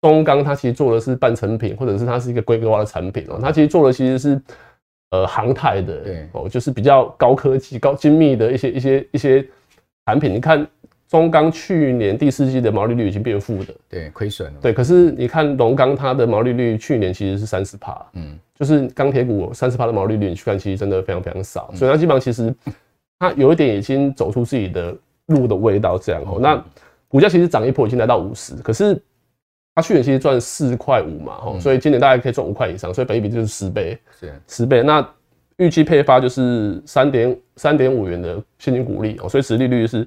[0.00, 3.38] 东钢它其实做的是半成品，或者是它是一个规格化的产品哦。
[3.40, 4.38] 它其实做的其实是
[5.12, 9.42] 呃航太的，对哦，就是比较高科技、高精密的一些一些一些
[10.04, 10.30] 产品。
[10.30, 10.66] 你看
[11.14, 14.58] 中钢去年第四季的毛利率已经变负的，对，亏损了。
[14.60, 21.70] 对，可是你看龙钢它的毛利率去年其实是三十帕，嗯，就是钢铁股三十帕的毛利率，你去看其实真的非常非常少。
[21.72, 22.52] 所以它基本上其实
[23.20, 24.92] 它有一点已经走出自己的
[25.26, 26.38] 路的味道这样哦。
[26.40, 26.60] 那
[27.06, 29.00] 股价其实涨一波已经来到五十，可是。
[29.76, 34.84] 它去年其实赚四块五嘛，吼，所以今年大概可以赚五块以上，所以本益比就是十倍，是十倍。
[34.84, 35.04] 那
[35.56, 40.06] 预期配发就是三点三点五元的现金股利哦，所以实利率是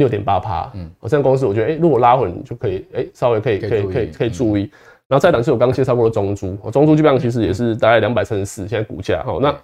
[0.00, 0.68] 六点八趴。
[0.74, 4.68] 嗯，我这样公司我觉得，哎，如果拉回你就可以，哎，稍微可以可以可以可以注意。
[5.06, 9.22] 然后再档是我刚刚介绍过的中租，中租基本上其实也是大概两百三十四，现在股价。
[9.22, 9.54] 哈，那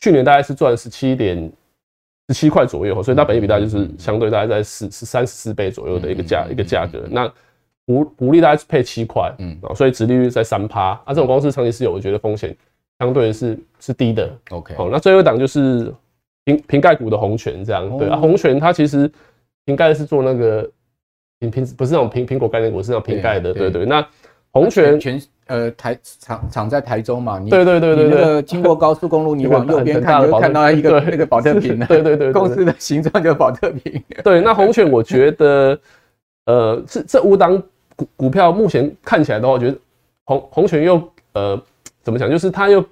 [0.00, 1.50] 去年大概是赚十七点
[2.28, 7.02] 十七块左右，所以它本益比大概就是相对大概在十十三十四倍左右的一个价一个价格。
[7.10, 7.30] 那
[7.86, 12.56] 股股利大概是配七块，嗯，所以殖利率在三趴，啊，这种公司长期持有，我觉得风险
[12.98, 15.92] 相对是是低的，OK，好，那最后一档就是
[16.44, 18.08] 瓶瓶盖股的红泉这样，对。
[18.08, 19.10] 啊，红泉它其实
[19.64, 20.70] 瓶盖是做那个
[21.40, 24.06] 瓶瓶不是那种苹苹果概念股，是那种瓶盖的，对对，那
[24.52, 35.78] 红泉全呃台厂厂在台中嘛，对对对对对，那个经过高速公路， 你往右边看，你会看到一个那个保特瓶， 对对对，公司的形状就是保特瓶， 对，那红泉我觉得
[36.46, 37.62] 呃这这五档。
[37.96, 39.78] 股股票目前看起来的话，我觉得
[40.24, 41.00] 红红泉又
[41.34, 41.56] 呃
[42.02, 42.84] 怎么讲，就是它又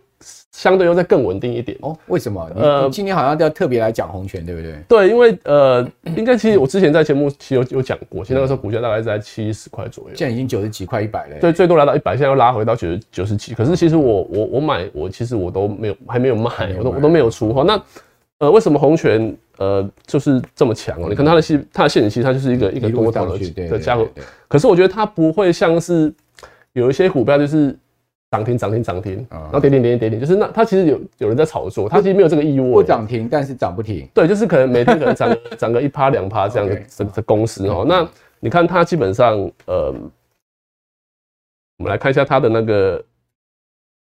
[0.52, 1.96] 相对又再更稳定一点哦。
[2.06, 2.50] 为什么？
[2.54, 4.74] 呃，今天好像要特别来讲鸿銓，对不对？
[4.88, 11.38] 对，因为呃，应该其实我之前在节目其实有有讲过，其实那个时候股价大概在七十块左右，现在已经九十几块一百了。
[11.40, 13.54] 对，最多来到一百，现在又拉回到九十九十几。
[13.54, 17.62] 可是其实我我我买我其实我都没有还没有卖，我都我都没有出哈。
[17.66, 17.82] 那
[18.38, 21.06] 呃，为什么鸿銓呃就是这么强哦？
[21.08, 23.96] 你看它的系它的线型，它就是一个一个多头的的加
[24.48, 26.12] 可是我觉得它不会像是
[26.72, 27.76] 有一些股票就是
[28.32, 32.72] 涨停涨停涨停，然后跌跌跌跌跌，就是那它其实有有人在炒作，它其实没有这个义务。
[32.72, 34.08] 不涨停，但是涨不停。
[34.12, 37.84] 对，就是可能每天可能涨 涨个一趴两趴这样的这这公司哦。
[37.86, 38.08] 那
[38.40, 39.94] 你看它基本上呃，
[41.76, 43.04] 我们来看一下它的那个。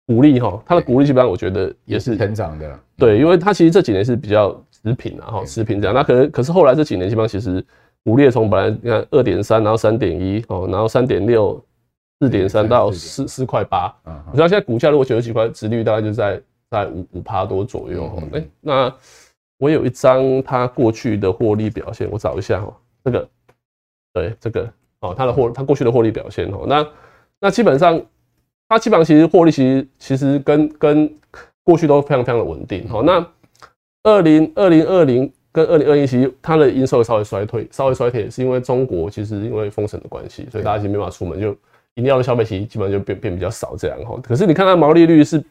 [0.06, 5.96] 股利哈，它的股利基本上我觉得也是成长的，对，因为它其实这几年是比较持平啊，哈，持平这样。
[5.96, 7.66] 那可能可是后来这几年基本上其实
[8.04, 11.58] 股利从本来你看二点三，然后三点一哦，然后三点六，
[12.24, 13.94] 四点三到四四块八，
[14.28, 18.24] 你知道现在股价如果九十几块，值率大概就在在五五趴多左右哈。
[18.34, 18.94] 哎，那
[19.58, 23.30] 我有一张它过去的获利表现，我找一下哈，这个
[24.14, 24.70] 对这个
[25.02, 26.88] 哦，它的获它过去的获利表现哦，那
[27.40, 28.02] 那基本上。
[28.70, 31.14] 它基本上其实获利其实其实跟跟
[31.64, 32.88] 过去都非常非常的稳定。
[32.88, 33.24] 好，那
[34.02, 41.56] 二零二零二零跟二零二一其实它的营收稍微衰退，稍微衰退是因为中国其实因为封城的关系，所以大家其实没办法出门，就
[41.96, 44.20] 饮料的消费其实基本上就变变比较少这样哈。
[44.24, 45.44] 可是你看它毛利率是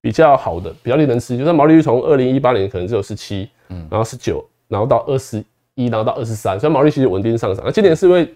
[0.00, 7.62] 比较好的，比较令人吃惊，就是毛利率从二零一八年可能只有十七，嗯，然后十九，然后到二十一，然后到二十三，所以毛利其实稳定上涨。
[7.64, 8.34] 那今年是因为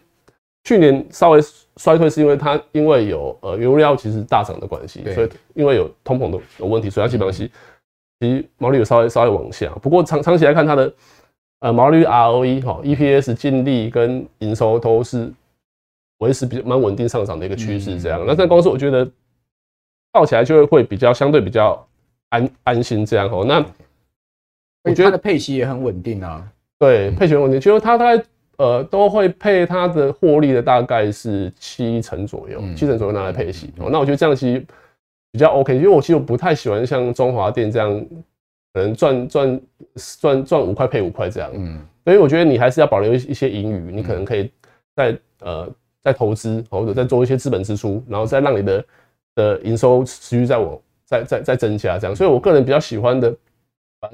[0.65, 1.41] 去年稍微
[1.77, 7.51] 衰退，是因为它因为有呃原物料其实大涨的关系，所以因为有通膨的有问题，所以它基本上是
[8.21, 9.71] 其实毛利有稍微稍微往下。
[9.83, 10.93] 不过长长期来看，它的
[11.61, 15.33] 呃毛利率 ROE 哈 EPS 净利跟营收都是
[16.19, 18.01] 维持比较蛮稳定上涨的一个趋势。
[18.01, 19.11] 这样，那在公司我觉得
[20.13, 21.87] 抱起来就会会比较相对比较
[22.31, 23.45] 安安心这样哦。
[23.45, 23.65] 那
[24.85, 26.47] 我觉得它的配息也很稳定啊。
[26.79, 28.25] 对，配息很稳定，就是它大概。
[28.57, 33.73] 呃都会配它的获利的大概是七成左右，七成左右拿来配息。
[33.79, 34.65] 哦，那我觉得这样其实
[35.33, 38.07] 比较 OK，因为我其实我不太喜欢像中华电这样，
[38.73, 39.61] 可能赚赚
[40.21, 41.51] 赚赚五块配五块这样。
[41.53, 44.49] 嗯，所以我觉得你还是要保留一些盈余，你可能可以
[44.95, 45.69] 在呃
[46.05, 48.85] 在投资或者在做一些资本支出，然后再让你的
[49.35, 52.15] 的营收持续在我在在在增加这样。
[52.15, 53.35] 所以我个人比较喜欢的，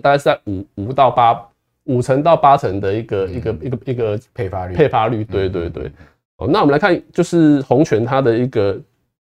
[0.01, 1.47] 大概是在五五到八。
[1.85, 5.87] 五成到八成的一个、嗯、一个一个一个配发率，配发率，对对对。
[6.37, 8.79] 哦、嗯，那我们来看，就是红泉它的一个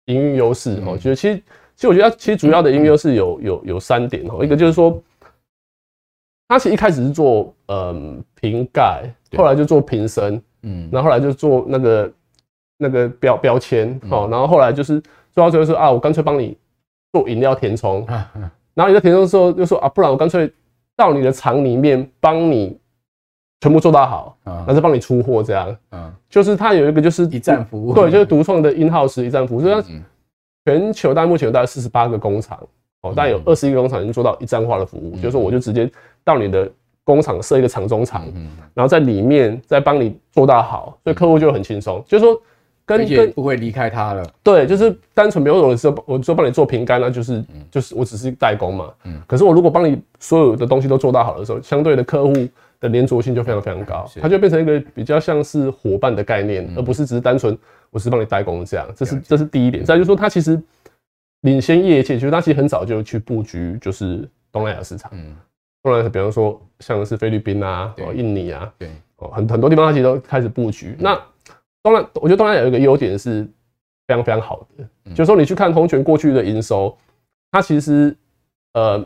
[0.05, 1.37] 营运优势哦，觉得其实
[1.75, 5.01] 其实我觉得它其实主要的营运优势有有有三点哦，一个就是说，
[6.49, 12.11] 它其实一开始是做嗯瓶盖，后来就做瓶身，嗯，然后后来就做那个
[12.81, 14.99] 那个标标签哦，然后后来就是
[15.31, 16.57] 做到最后说啊，我干脆帮你
[17.13, 18.05] 做饮料填充，
[18.73, 20.51] 然后你在填充的时候就说啊，不然我干脆。
[20.93, 22.77] 到你的厂里面帮你
[23.61, 29.81] 全部做到好，然后再帮你出货这样，嗯，就是它有一个就是一站服务，对，就是独创的 in-house 一站服务，所以它
[30.65, 32.59] 全球大概目前有大概四十八个工厂，
[33.01, 35.89] 哦，大概有二十一个工厂已经做到一站化的服务，就是说我就直接
[36.23, 36.69] 到你的
[37.03, 38.23] 工厂设一个厂中厂，
[38.75, 42.39] 然后在里面再帮你做到好，所以客户就很轻松，就是说。
[42.85, 52.33] 跟跟不会离开他了，对，就是单纯没有的时候我就帮你做平肝，那就是就是我只是代工嘛，嗯，可是我如果帮你所有的东西都做到好的时候，相对的客户
[52.79, 57.57] 的粘着性就非常非常高，它就变成一个比较像是伙伴的概念，而不是只是单纯
[57.91, 59.85] 我是帮你代工这样，这是这是第一点。
[59.85, 60.61] 再就是说，它其实
[61.41, 65.35] 领先业界，就是它其实很早就去布局，就是东南亚市场，嗯，
[65.83, 71.17] 东南亚比方说像是菲律宾啊，哦，印尼啊，对，哦，很很多地方它其实都开始布局，那。
[71.83, 73.43] 当然，我觉得东南亚有一个优点是
[74.07, 76.95] 非常非常好的，嗯、就是说你去看宏全过去的营收，
[77.51, 78.15] 它其实
[78.73, 79.03] 呃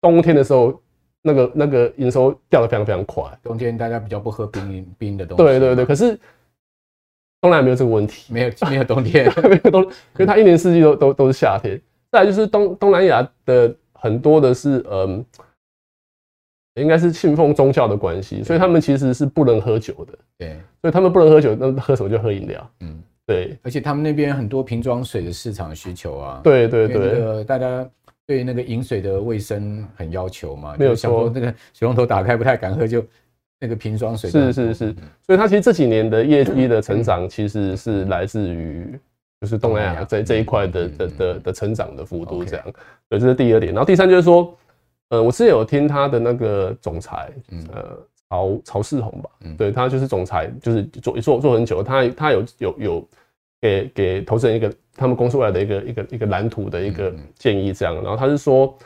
[0.00, 0.78] 冬天的时候
[1.22, 3.24] 那个那个营收掉的非常非常快。
[3.42, 5.42] 冬天大家比较不喝冰冰的东西。
[5.44, 6.18] 对对对，可是
[7.40, 9.82] 东南亚没有这个问题，没有没有冬天， 没有冬，
[10.18, 11.80] 因为它一年四季都都都是夏天。
[12.12, 15.24] 再来就是东东南亚的很多的是嗯。
[16.82, 20.18] 应该是信奉宗教的关系，所以他们其实是不能喝酒的。
[20.36, 22.70] 对，所以他们不能喝酒，那喝什么就喝饮料。
[22.80, 23.56] 嗯，对。
[23.62, 26.40] 而且他们那边很多瓶装水的市场需求啊。
[26.42, 26.96] 对对对。
[26.96, 27.88] 那个大家
[28.26, 33.04] 对那个饮水的卫生很要求嘛，没有想说那个水龙头打开不太敢喝，就
[33.60, 34.28] 那个瓶装水。
[34.28, 34.94] 是是是。
[35.24, 38.98] 所以他其实这几年的业绩的成长，其实是来自于
[39.40, 42.66] 就是东南亚在这一块的的的的成长的幅度这样。
[43.08, 43.72] 对，这是第二点。
[43.72, 44.52] 然后第三就是说。
[45.14, 47.30] 呃，我之前有听他的那个总裁，
[47.72, 47.96] 呃，
[48.28, 53.08] 曹曹世宏吧，对，他就是总裁，就是做做做很久，他他有有有
[53.60, 58.76] 给给投资人一个他们公司未来的一个一个一个蓝图的一个建议，这样，然后他是说，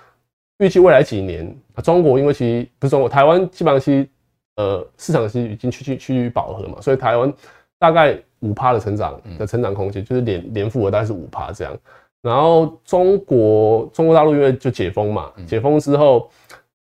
[0.59, 4.09] 预计未来几年，中国因为其实不是中国，台湾基本上其实
[4.57, 7.33] 呃市场其实已经趋趋趋于饱和嘛，所以台湾
[7.79, 11.75] 大概五趴的成长的成长空间，就是年年复合大概是五趴这样。
[12.23, 16.29] 然后中国中国大陆因为就解封嘛，解封之后，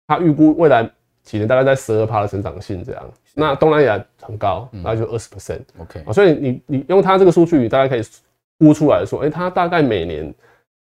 [0.07, 0.89] 他预估未来
[1.22, 3.03] 几年大概在十二趴的成长性这样。
[3.35, 5.61] 那东南亚很高，那就二十 percent。
[5.79, 8.03] OK，所以你你用它这个数据，你大概可以
[8.59, 10.33] 估出来说，哎，它大概每年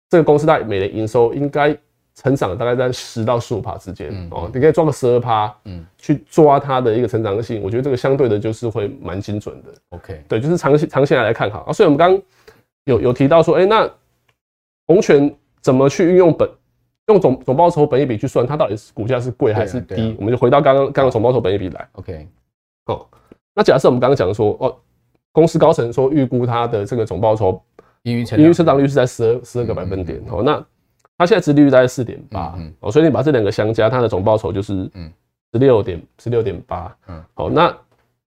[0.09, 1.73] 这个公司大概每年营收应该
[2.15, 4.49] 成长大概在十到十五趴之间哦。
[4.53, 9.69] 你可以抓个十二趴，嗯，去抓它的一个成长性，我觉得这个相对的就是会蛮精准的。
[9.91, 11.71] OK，对，就是长期长期来来看好啊。
[11.71, 12.21] 所以我们刚刚
[12.83, 13.89] 有有提到说，哎，那
[14.87, 16.49] 宏全怎么去运用本
[17.07, 19.95] 用总总报酬本益比去算，它到底是股价是贵还是低？
[19.95, 21.87] 啊啊、我们就回到刚刚刚刚总报酬本益比来。
[21.93, 22.27] OK，
[22.85, 23.09] 好，
[23.53, 24.75] 那假设我们刚刚讲说，哦，
[25.31, 27.61] 公司高层说预估它的这个总报酬
[28.03, 30.65] 盈余成盈余成长率是在十二十二个百分点，哦、嗯嗯，那
[31.17, 35.11] 它现在殖利率大概四点八，哦，所以你把这两个相加，它的总报酬就是嗯
[35.53, 37.75] 十六点十六点八，嗯，好，那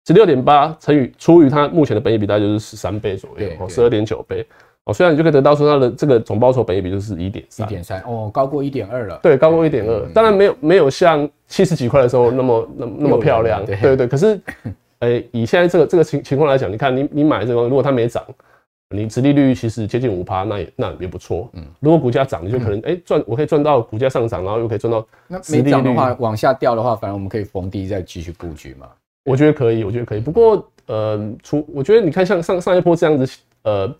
[0.06, 4.46] 十六点八乘以除以它目前的本益比，大概就是十三倍左右，哦，十二点九倍。
[4.90, 9.20] 哦，虽然你就可以得到说它的这个总报酬本益比就是一点三，一点三哦，高过一点二了。
[9.22, 13.64] 对，高过一点二，当然没有没有像七十几块的时候那么那么那么漂亮。
[13.64, 14.40] 对对对，可是，
[14.98, 18.22] 诶，以现在这个这个情情况来讲，你看你你买这个，如果它没涨，
[18.92, 21.48] 你殖利率其实接近五趴，那也那也不错。
[21.52, 25.06] 嗯，如果股价涨，你就可能诶赚，我可以赚到股价上涨，然后又可以赚到。
[25.28, 28.88] 那没涨的话，往下掉的话，反而我们可以逢低再继续布局嘛。
[29.24, 30.20] 我觉得可以，我觉得可以。
[30.20, 33.94] 不过呃，除我觉得你看像上上一波这样子，呃。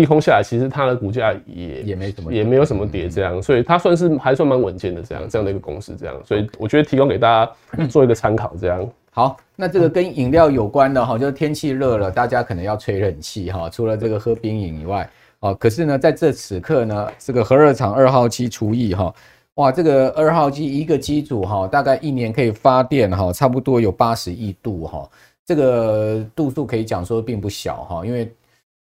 [0.00, 8.88] 利空下来，其实它的股价也也没什么，也没有什么跌，这样，所以它算是还算蛮稳健的，这样这样的一个公司，这样，所以我觉得提供给大家 做一个参考，这样。
[9.10, 15.08] 好，那这个跟饮料有关的哈，就是天气热了，大家可能要吹冷气哈，除了这个喝冰饮以外，
[15.40, 19.14] 哦，可是呢，在这此刻呢，这个核热厂二号机除役哈，
[19.54, 25.08] 哇，这个二号机一个机组哈，大概一年可以发电哈，差不多有八十亿度哈。
[25.46, 28.30] 这个度数可以讲说并不小哈，因为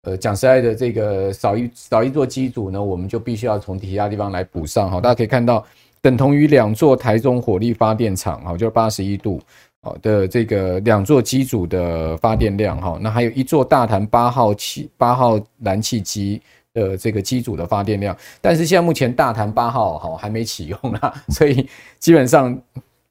[0.03, 5.01] 呃讲实在的，这个少一少一座机组呢，我们就必须要从其他地方来补上哈。
[5.01, 5.65] 大家可以看到，
[6.01, 9.41] 等同于两座台中火力发电厂哈，就是八十一度
[10.01, 12.99] 的这个两座机组的发电量哈。
[13.01, 16.43] 那还有一座大潭八号气八号燃气机
[16.75, 21.69] 的这个机组的发电量，但是现在目前大潭八号哈还没启用啦，所以
[22.01, 22.61] 基本上。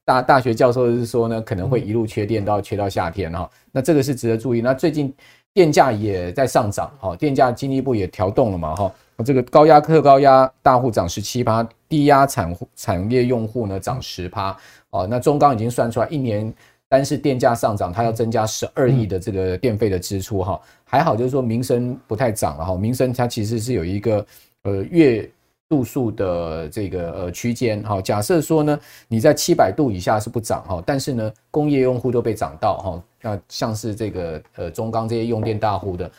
[0.04, 4.60] 大大学教授是说呢，可能会一路缺电到缺到夏天哈，那这个是值得注意。
[4.60, 5.14] 那最近
[5.54, 8.94] 电价也在上涨哈，电价进一步也调动了嘛哈，
[9.26, 14.56] 这个高压特高压大户涨十七趴，低压产产业用户呢涨十趴
[14.92, 15.06] 哦。
[15.10, 16.54] 那中钢已经算出来，一年
[16.88, 20.60] 单是电价上涨，它要增加十二亿的这个电费的支出哈。
[20.84, 24.26] 还好就是说民生不太涨了哈，民生它其实是有一个
[24.64, 25.30] 呃月。
[25.72, 36.12] 度数的这个呃区间哈，假设说呢，你在七百度以下是不涨哈，但是呢，工业用户都被涨到哈，那像是这个呃中钢这些用电大户的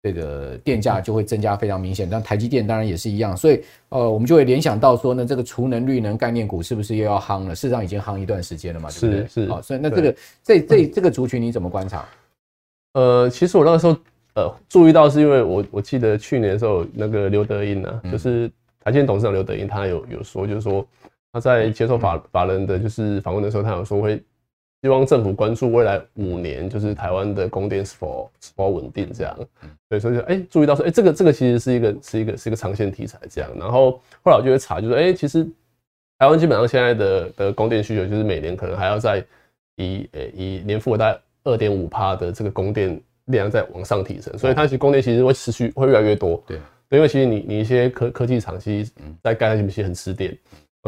[0.00, 7.52] 这个电价就会增加非常明显，但台积电当然也是一样，所以呃我们就会联想到说呢，这个储能绿能概念股是不是又要夯了？
[7.52, 9.26] 事实上已经夯一段时间了嘛，对不对？
[9.26, 12.08] 是是，好，所以那这个这这这个族群你怎么观察？
[12.94, 13.96] 呃，其实我那个时候
[14.36, 18.48] 呃注意到是因为我我记得去年的时候那个刘德英呢，就是。
[18.82, 20.86] 台积电董事长刘德英，他有有说，就是说
[21.32, 24.22] 他在接受法法人的就是访问的时候，他有说会
[24.82, 29.38] 希望政府关注未来五年，就是台湾的供电是否是否稳定这样。
[29.90, 33.50] 对，所以说哎，注意到说，哎，这个这个其实是一个是一个是一个长线题材这样。
[33.58, 35.44] 然后后来我就会查，就是哎，其实
[36.18, 39.22] 台湾基本上现在的的供电需求，就是每年可能还要在
[39.76, 46.42] 以呃以年复合大概二点五帕的这个供电量在往上提升，所以它其实供电其实会持续会越来越多。
[46.46, 46.58] 对。
[46.90, 48.90] 因为其实你你一些科科技厂其实
[49.22, 50.36] 在盖那些其实很吃电，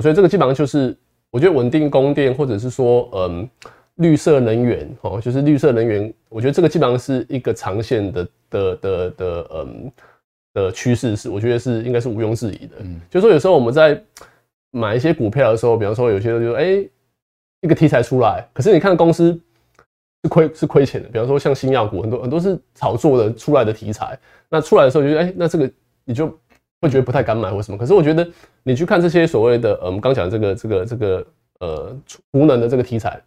[0.02, 0.96] 所以这个基本上就是
[1.30, 3.48] 我觉得稳定供电或者是说嗯
[3.96, 9.92] 绿色能源哦，就是绿色能源，我觉得这个基本上是一个长线的的的的嗯
[10.54, 12.76] 的趋势，是我觉得是应该是毋庸置疑的。
[12.80, 14.02] 嗯，就是说有时候我们在
[14.72, 16.84] 买一些股票的时候，比方说有些人就说哎
[17.60, 19.38] 一个题材出来，可是你看公司
[20.24, 25.70] 是亏是亏钱的，比方说像新药股很多很多是炒作的出来的题材，那出来的时候就觉得哎那这个。
[26.04, 26.26] 你就
[26.80, 28.28] 会觉得不太敢买或什么，可是我觉得
[28.62, 31.26] 你去看这些所谓的呃，我们刚讲的这个这个这个
[31.60, 33.20] 呃储能的这个题材，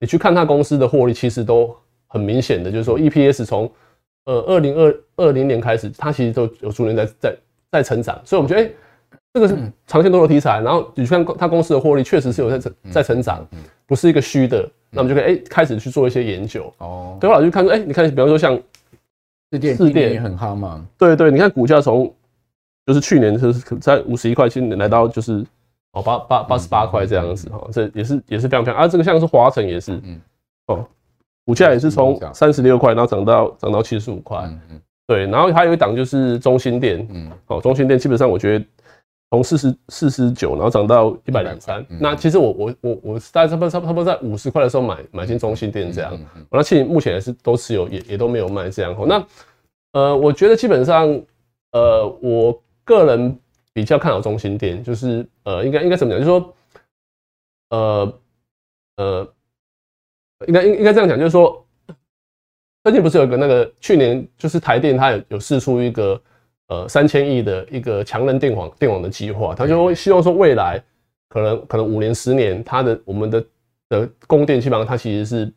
[0.00, 1.74] 你去看它公司的获利，其实都
[2.08, 3.70] 很明显的，就是说 EPS 从
[4.24, 7.36] 呃二零二二零年开始，它其实都有逐年在在
[7.70, 8.74] 在成长，所以我们觉得哎、欸，
[9.34, 9.56] 这个是
[9.86, 13.46] 长线多头题材，然后你去看它公司的获利，确实是有在成在成长，
[13.86, 16.72] 不是一个虚的，那我们就可以哎、欸、开始去做一些研究。
[16.78, 18.58] 哦，对，后来就看说哎、欸，你看比方说像
[19.50, 22.14] 四电，士电也很夯嘛，对，对对，你看股价从
[22.84, 25.44] 就是去年就是在五十一块，今年来到就是
[25.92, 28.88] 哦八八八十八块这样子哈，这也是也是非常漂亮啊。
[28.88, 30.20] 这个像是华城也是，嗯
[30.66, 30.84] 哦，
[31.44, 35.26] 股价也是从三十六块，然后涨到涨到七十五块，嗯嗯，对。
[35.26, 38.64] 然后还有一档就是中心店，嗯哦，中心店基本上我觉得
[39.30, 41.86] 从四十四十九，然后涨到一百零三。
[42.00, 46.18] 那其实我我我我大概差不多差不多在五十块的时候买买进中心店这样，
[46.50, 48.96] 那其实目前也是都持有，也也都没有卖这样。
[49.06, 49.24] 那
[49.92, 51.08] 呃，我觉得基本上
[51.70, 52.60] 呃我。
[52.84, 53.38] 个人
[53.72, 56.18] 比较看好中心店，就是呃，应该应该怎么讲？
[56.20, 56.54] 就是说，
[57.70, 58.20] 呃
[58.96, 59.34] 呃，
[60.46, 61.64] 应该应应该这样讲，就是说，
[62.84, 66.20] 最近不是有个那个去年就是台电它有有试出一个
[66.68, 70.82] 呃三千亿的一个强韧电网电网的计划，它就会希望说未来
[71.28, 73.46] 可能可能五年十年，它的我们的
[73.88, 75.52] 的供电基本上它其实是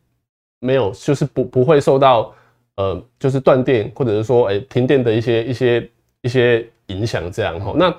[0.59, 2.34] 没有，就是不不会受到
[2.78, 6.69] 呃就是断电或者是说哎、欸、停电的一些一些一些。
[6.88, 7.93] 影响这样哈，那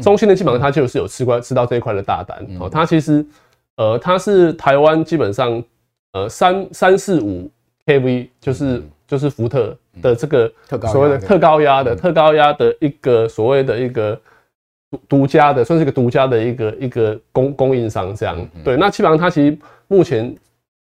[0.00, 3.24] 中兴呢基本上它就是有吃过吃到这一块的大单哦，它其实
[3.76, 5.62] 呃它是台湾基本上
[6.12, 7.50] 呃三三四五
[7.86, 10.52] kV 就是就是福特的这个
[10.92, 11.96] 所谓的特高压的。
[11.96, 14.20] 特高压的一个所谓的一个
[14.90, 18.48] 独独家的算是一个独家的一个一个供供应商这样。
[18.62, 20.34] 对，那基本上它其实目前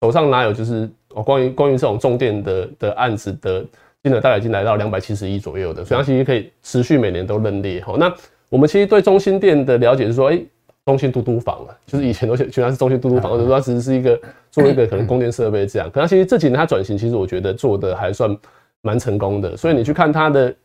[0.01, 3.65] 手上哪有就是哦关于关于这种重电的的案子的。
[4.04, 7.82] 金额大概已经来到两百七十亿左右的，所以它其实可以持续每年都认列。
[7.82, 8.14] 好，那
[8.49, 10.38] 我们其实对中心电的了解是说，哎，
[10.86, 14.20] 中心嘟嘟房啊，就是以前都觉得它是中心嘟嘟房，或者说它只是一个
[14.51, 15.89] 做一个可能供电设备这样。
[15.89, 18.38] 可它其实这几年它转型，其实我觉得做的还算
[18.82, 19.56] 蛮成功的。
[19.56, 20.56] 所以你去看它的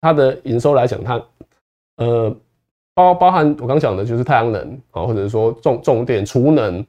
[0.00, 1.22] 它的营收来讲，它
[1.98, 2.36] 呃
[2.92, 6.84] 包包含我刚讲的就是太阳能啊，或者是说重重电储能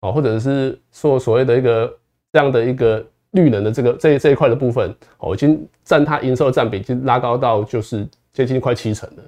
[0.00, 1.94] 啊，或者是说所谓的一个
[2.32, 3.04] 这样的一个。
[3.32, 9.22] 绿能的这个这这一块的部分，哦，已经占它营收的占比，已经拉高到就是接近快七成了，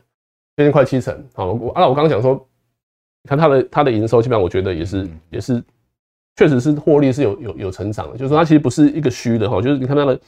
[0.57, 1.22] 接近快七成。
[1.34, 2.46] 好，我啊，我刚刚讲说，
[3.28, 5.62] 看它的它的营收，基本上我觉得也是也是
[6.36, 10.18] 确实是获利是有有有成长的，就是说它其实不是一个虚的哈，就是你看它的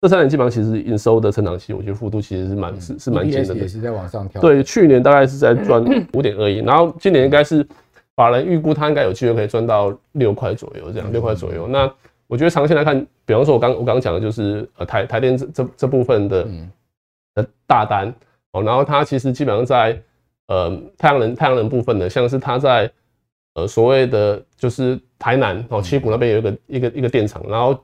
[0.00, 4.40] 这三年基本上其实营收的成长期，我觉得幅度其实是蛮、嗯、是是蛮惊人的，也是在往上跳。
[4.42, 7.66] 对，去年大概是在赚五点二亿，然后今年应该是
[8.16, 11.68] 法人预估它应该有机会可以赚到六块左右，这样六块左右。
[11.68, 11.90] 那
[12.32, 16.48] 我觉得长线来看，比方说我刚我刚刚讲的就是呃台台电这这这部分的
[17.34, 18.08] 的大单
[18.52, 20.02] 哦，然后它其实基本上在
[20.46, 22.90] 呃太阳能太阳能部分的，像是它在
[23.52, 27.78] 呃所谓的就是台南哦七股那边有一个一个一个电厂，然后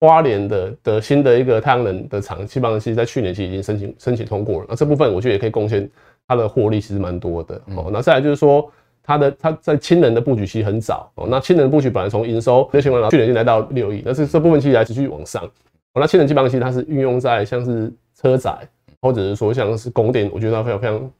[0.00, 5.88] 花莲的的新的一个太阳能的厂，基本上其实在去年其实已经申请申请通过了，那这部分我觉得也可以贡献
[6.26, 7.88] 它的获利，其实蛮多的哦。
[7.92, 8.68] 那再来就是说。
[9.02, 15.42] 它的它在氢能的布局其实很早哦，那氢能布局本来从营收六千万，去年已经来到六亿，但是这部分其实还持续往上。
[15.44, 18.56] 哦，那氢能基本上其实它是运用在像是车载，
[19.00, 21.10] 或者是说像是供电，我觉得它非常非常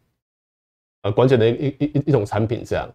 [1.03, 2.89] 呃关键的一一一一种产品这样。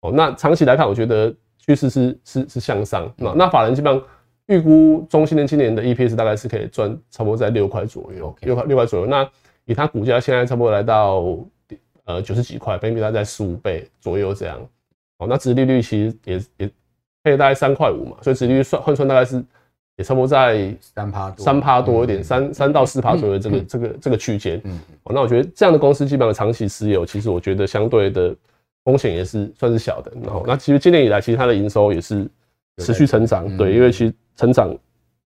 [0.00, 3.12] 哦，那长期来看，我觉得趋势是是是向上。
[3.18, 4.02] 那那法人基本上
[4.46, 9.06] 预估中兴电今年的 EPS 大概是可以赚差不多在六块左右，六块六块左右。
[9.06, 9.28] 那
[9.66, 11.22] 以它股价现在差不多来到。
[12.10, 14.58] 呃，九十几块，本益比大概在十五倍左右这样。
[15.18, 16.70] 哦，那殖利率其实也也
[17.22, 19.42] 配大概三块五嘛，所以殖利率算换算大概是
[19.96, 24.60] 也差不多在三趴多，三趴多一点，三三到四趴左右这个这个这个区间。
[24.64, 28.34] 嗯，哦，那我觉得这样的公司基本上长期持有，其实我觉得相对的
[28.84, 30.10] 风险也是算是小的。
[30.22, 32.26] 然后，那其实今年以来，其实它的营收也是
[32.78, 34.74] 持续成长，对，因为其实成长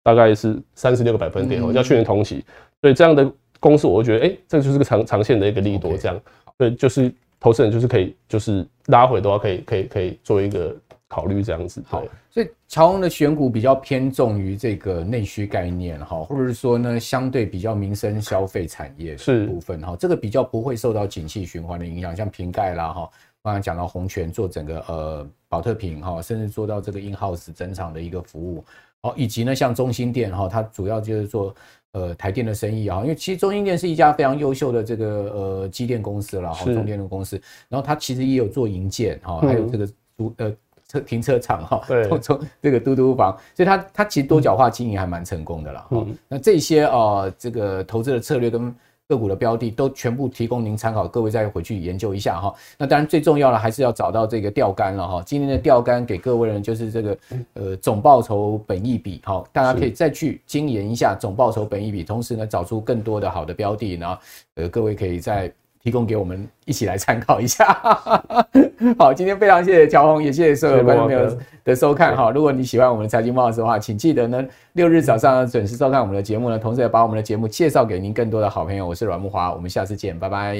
[0.03, 2.45] 大概是三十六个百分点哦，较去年同期。
[2.79, 6.21] 所以这样的公司，我会觉得，哎，这就是个长长线的一个利多这样。
[6.59, 10.75] 对，就是投资人就是可以，就是拉回的话，可以可以可以做一个
[11.07, 11.81] 考虑这样子。
[11.87, 23.09] 好，所以乔宏的选股比较偏重于这个内需概念哈，或者是说呢，相对比较民生消费产业是部分哈，这个比较不会受到景气循环的影响，像瓶盖啦哈，
[23.41, 28.65] 刚才讲到红泉做整个呃保特瓶哈，甚至做到这个 in house 整场的一个服务，
[29.03, 31.55] 哦，以及呢像中心店哈，它主要就是做。
[31.93, 37.41] 呃，台电的生意啊，因为其实中兴电是一家非常优秀的这个呃机电公司了哈，中电的公司。
[37.67, 39.87] 然后它其实也有做营建哈，还有这个
[40.17, 40.53] 租呃
[40.87, 46.05] 车停车场哈，对， 从这个嘟嘟房，所以它它其实多角化经营还蛮成功的了哈。
[46.27, 48.75] 那这些啊，这个投资的策略跟。
[49.09, 52.53] 个股的标的都全部提供您参考，各位再回去研究一下哈。
[52.77, 55.23] 那当然最重要的还是要找到这个钓竿了哈。
[55.25, 57.17] 今天的钓竿给各位呢就是这个
[57.53, 64.21] 呃总报酬本益比哈，大家可以再去精研一下总报酬本益比，同时呢找出更多的好的标的，然后
[64.55, 65.51] 呃各位可以在。
[65.89, 67.65] 提供给我们一起来参考一下。
[68.99, 72.29] 好，今天非常谢谢乔宏，也谢谢所有观众朋友的收看哈。
[72.29, 78.85] 如果你喜欢我们的财经慕 House 的话，请记得呢六日早上准时收看我们的节目呢，同时也把我们的节目介绍给您更多的好朋友。
[78.85, 80.55] 我是阮木华，我们下次见，拜拜。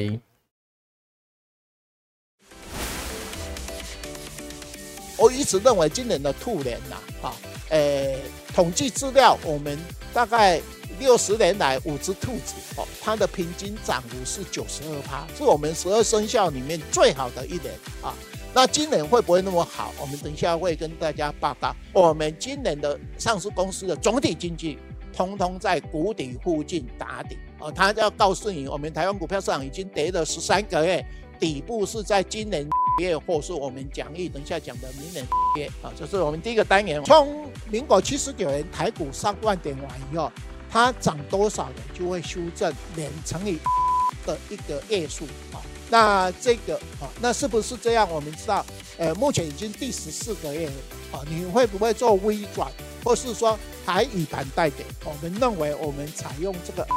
[5.15, 7.34] 我一直认为今年的兔年呐，哈，
[7.69, 8.17] 诶，
[8.55, 9.77] 统计资料我们
[10.11, 10.59] 大概。
[11.00, 17.74] 六十年来，五只兔子哦，它的平均涨幅是九十二趴，是我们十二生肖里面最好的一年
[18.04, 18.14] 啊。
[18.54, 19.93] 那今年会不会那么好？
[20.02, 21.74] 我们等一下会跟大家报告。
[21.93, 24.78] 我们今年的上市公司的总体经济，
[25.14, 27.72] 通通在谷底附近打底哦。
[27.72, 31.06] 他要告诉你，我们台湾股票市场已经跌了十三个月，
[31.39, 32.68] 底部是在今年
[33.00, 35.26] 月，或是我们讲义等下讲的明年
[35.56, 35.93] 月啊。
[35.95, 37.02] 这是我们第一个单元。
[37.06, 40.32] 从民国七十九年台股上万点完以后。
[40.72, 43.57] 它涨多少，呢就会修正年乘以
[44.26, 45.61] 的一个月数啊。
[45.89, 48.07] 那这个啊，那是不是这样？
[48.09, 48.63] 我们知道，
[48.97, 50.74] 呃，目前已经第十四个月了
[51.11, 51.22] 啊。
[51.28, 52.72] 你会不会做微转，
[53.03, 54.88] 或是说还以盘带点？
[55.03, 56.88] 我们认为，我们采用这个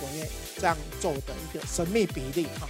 [0.58, 2.68] 这样做的一个神秘比例啊。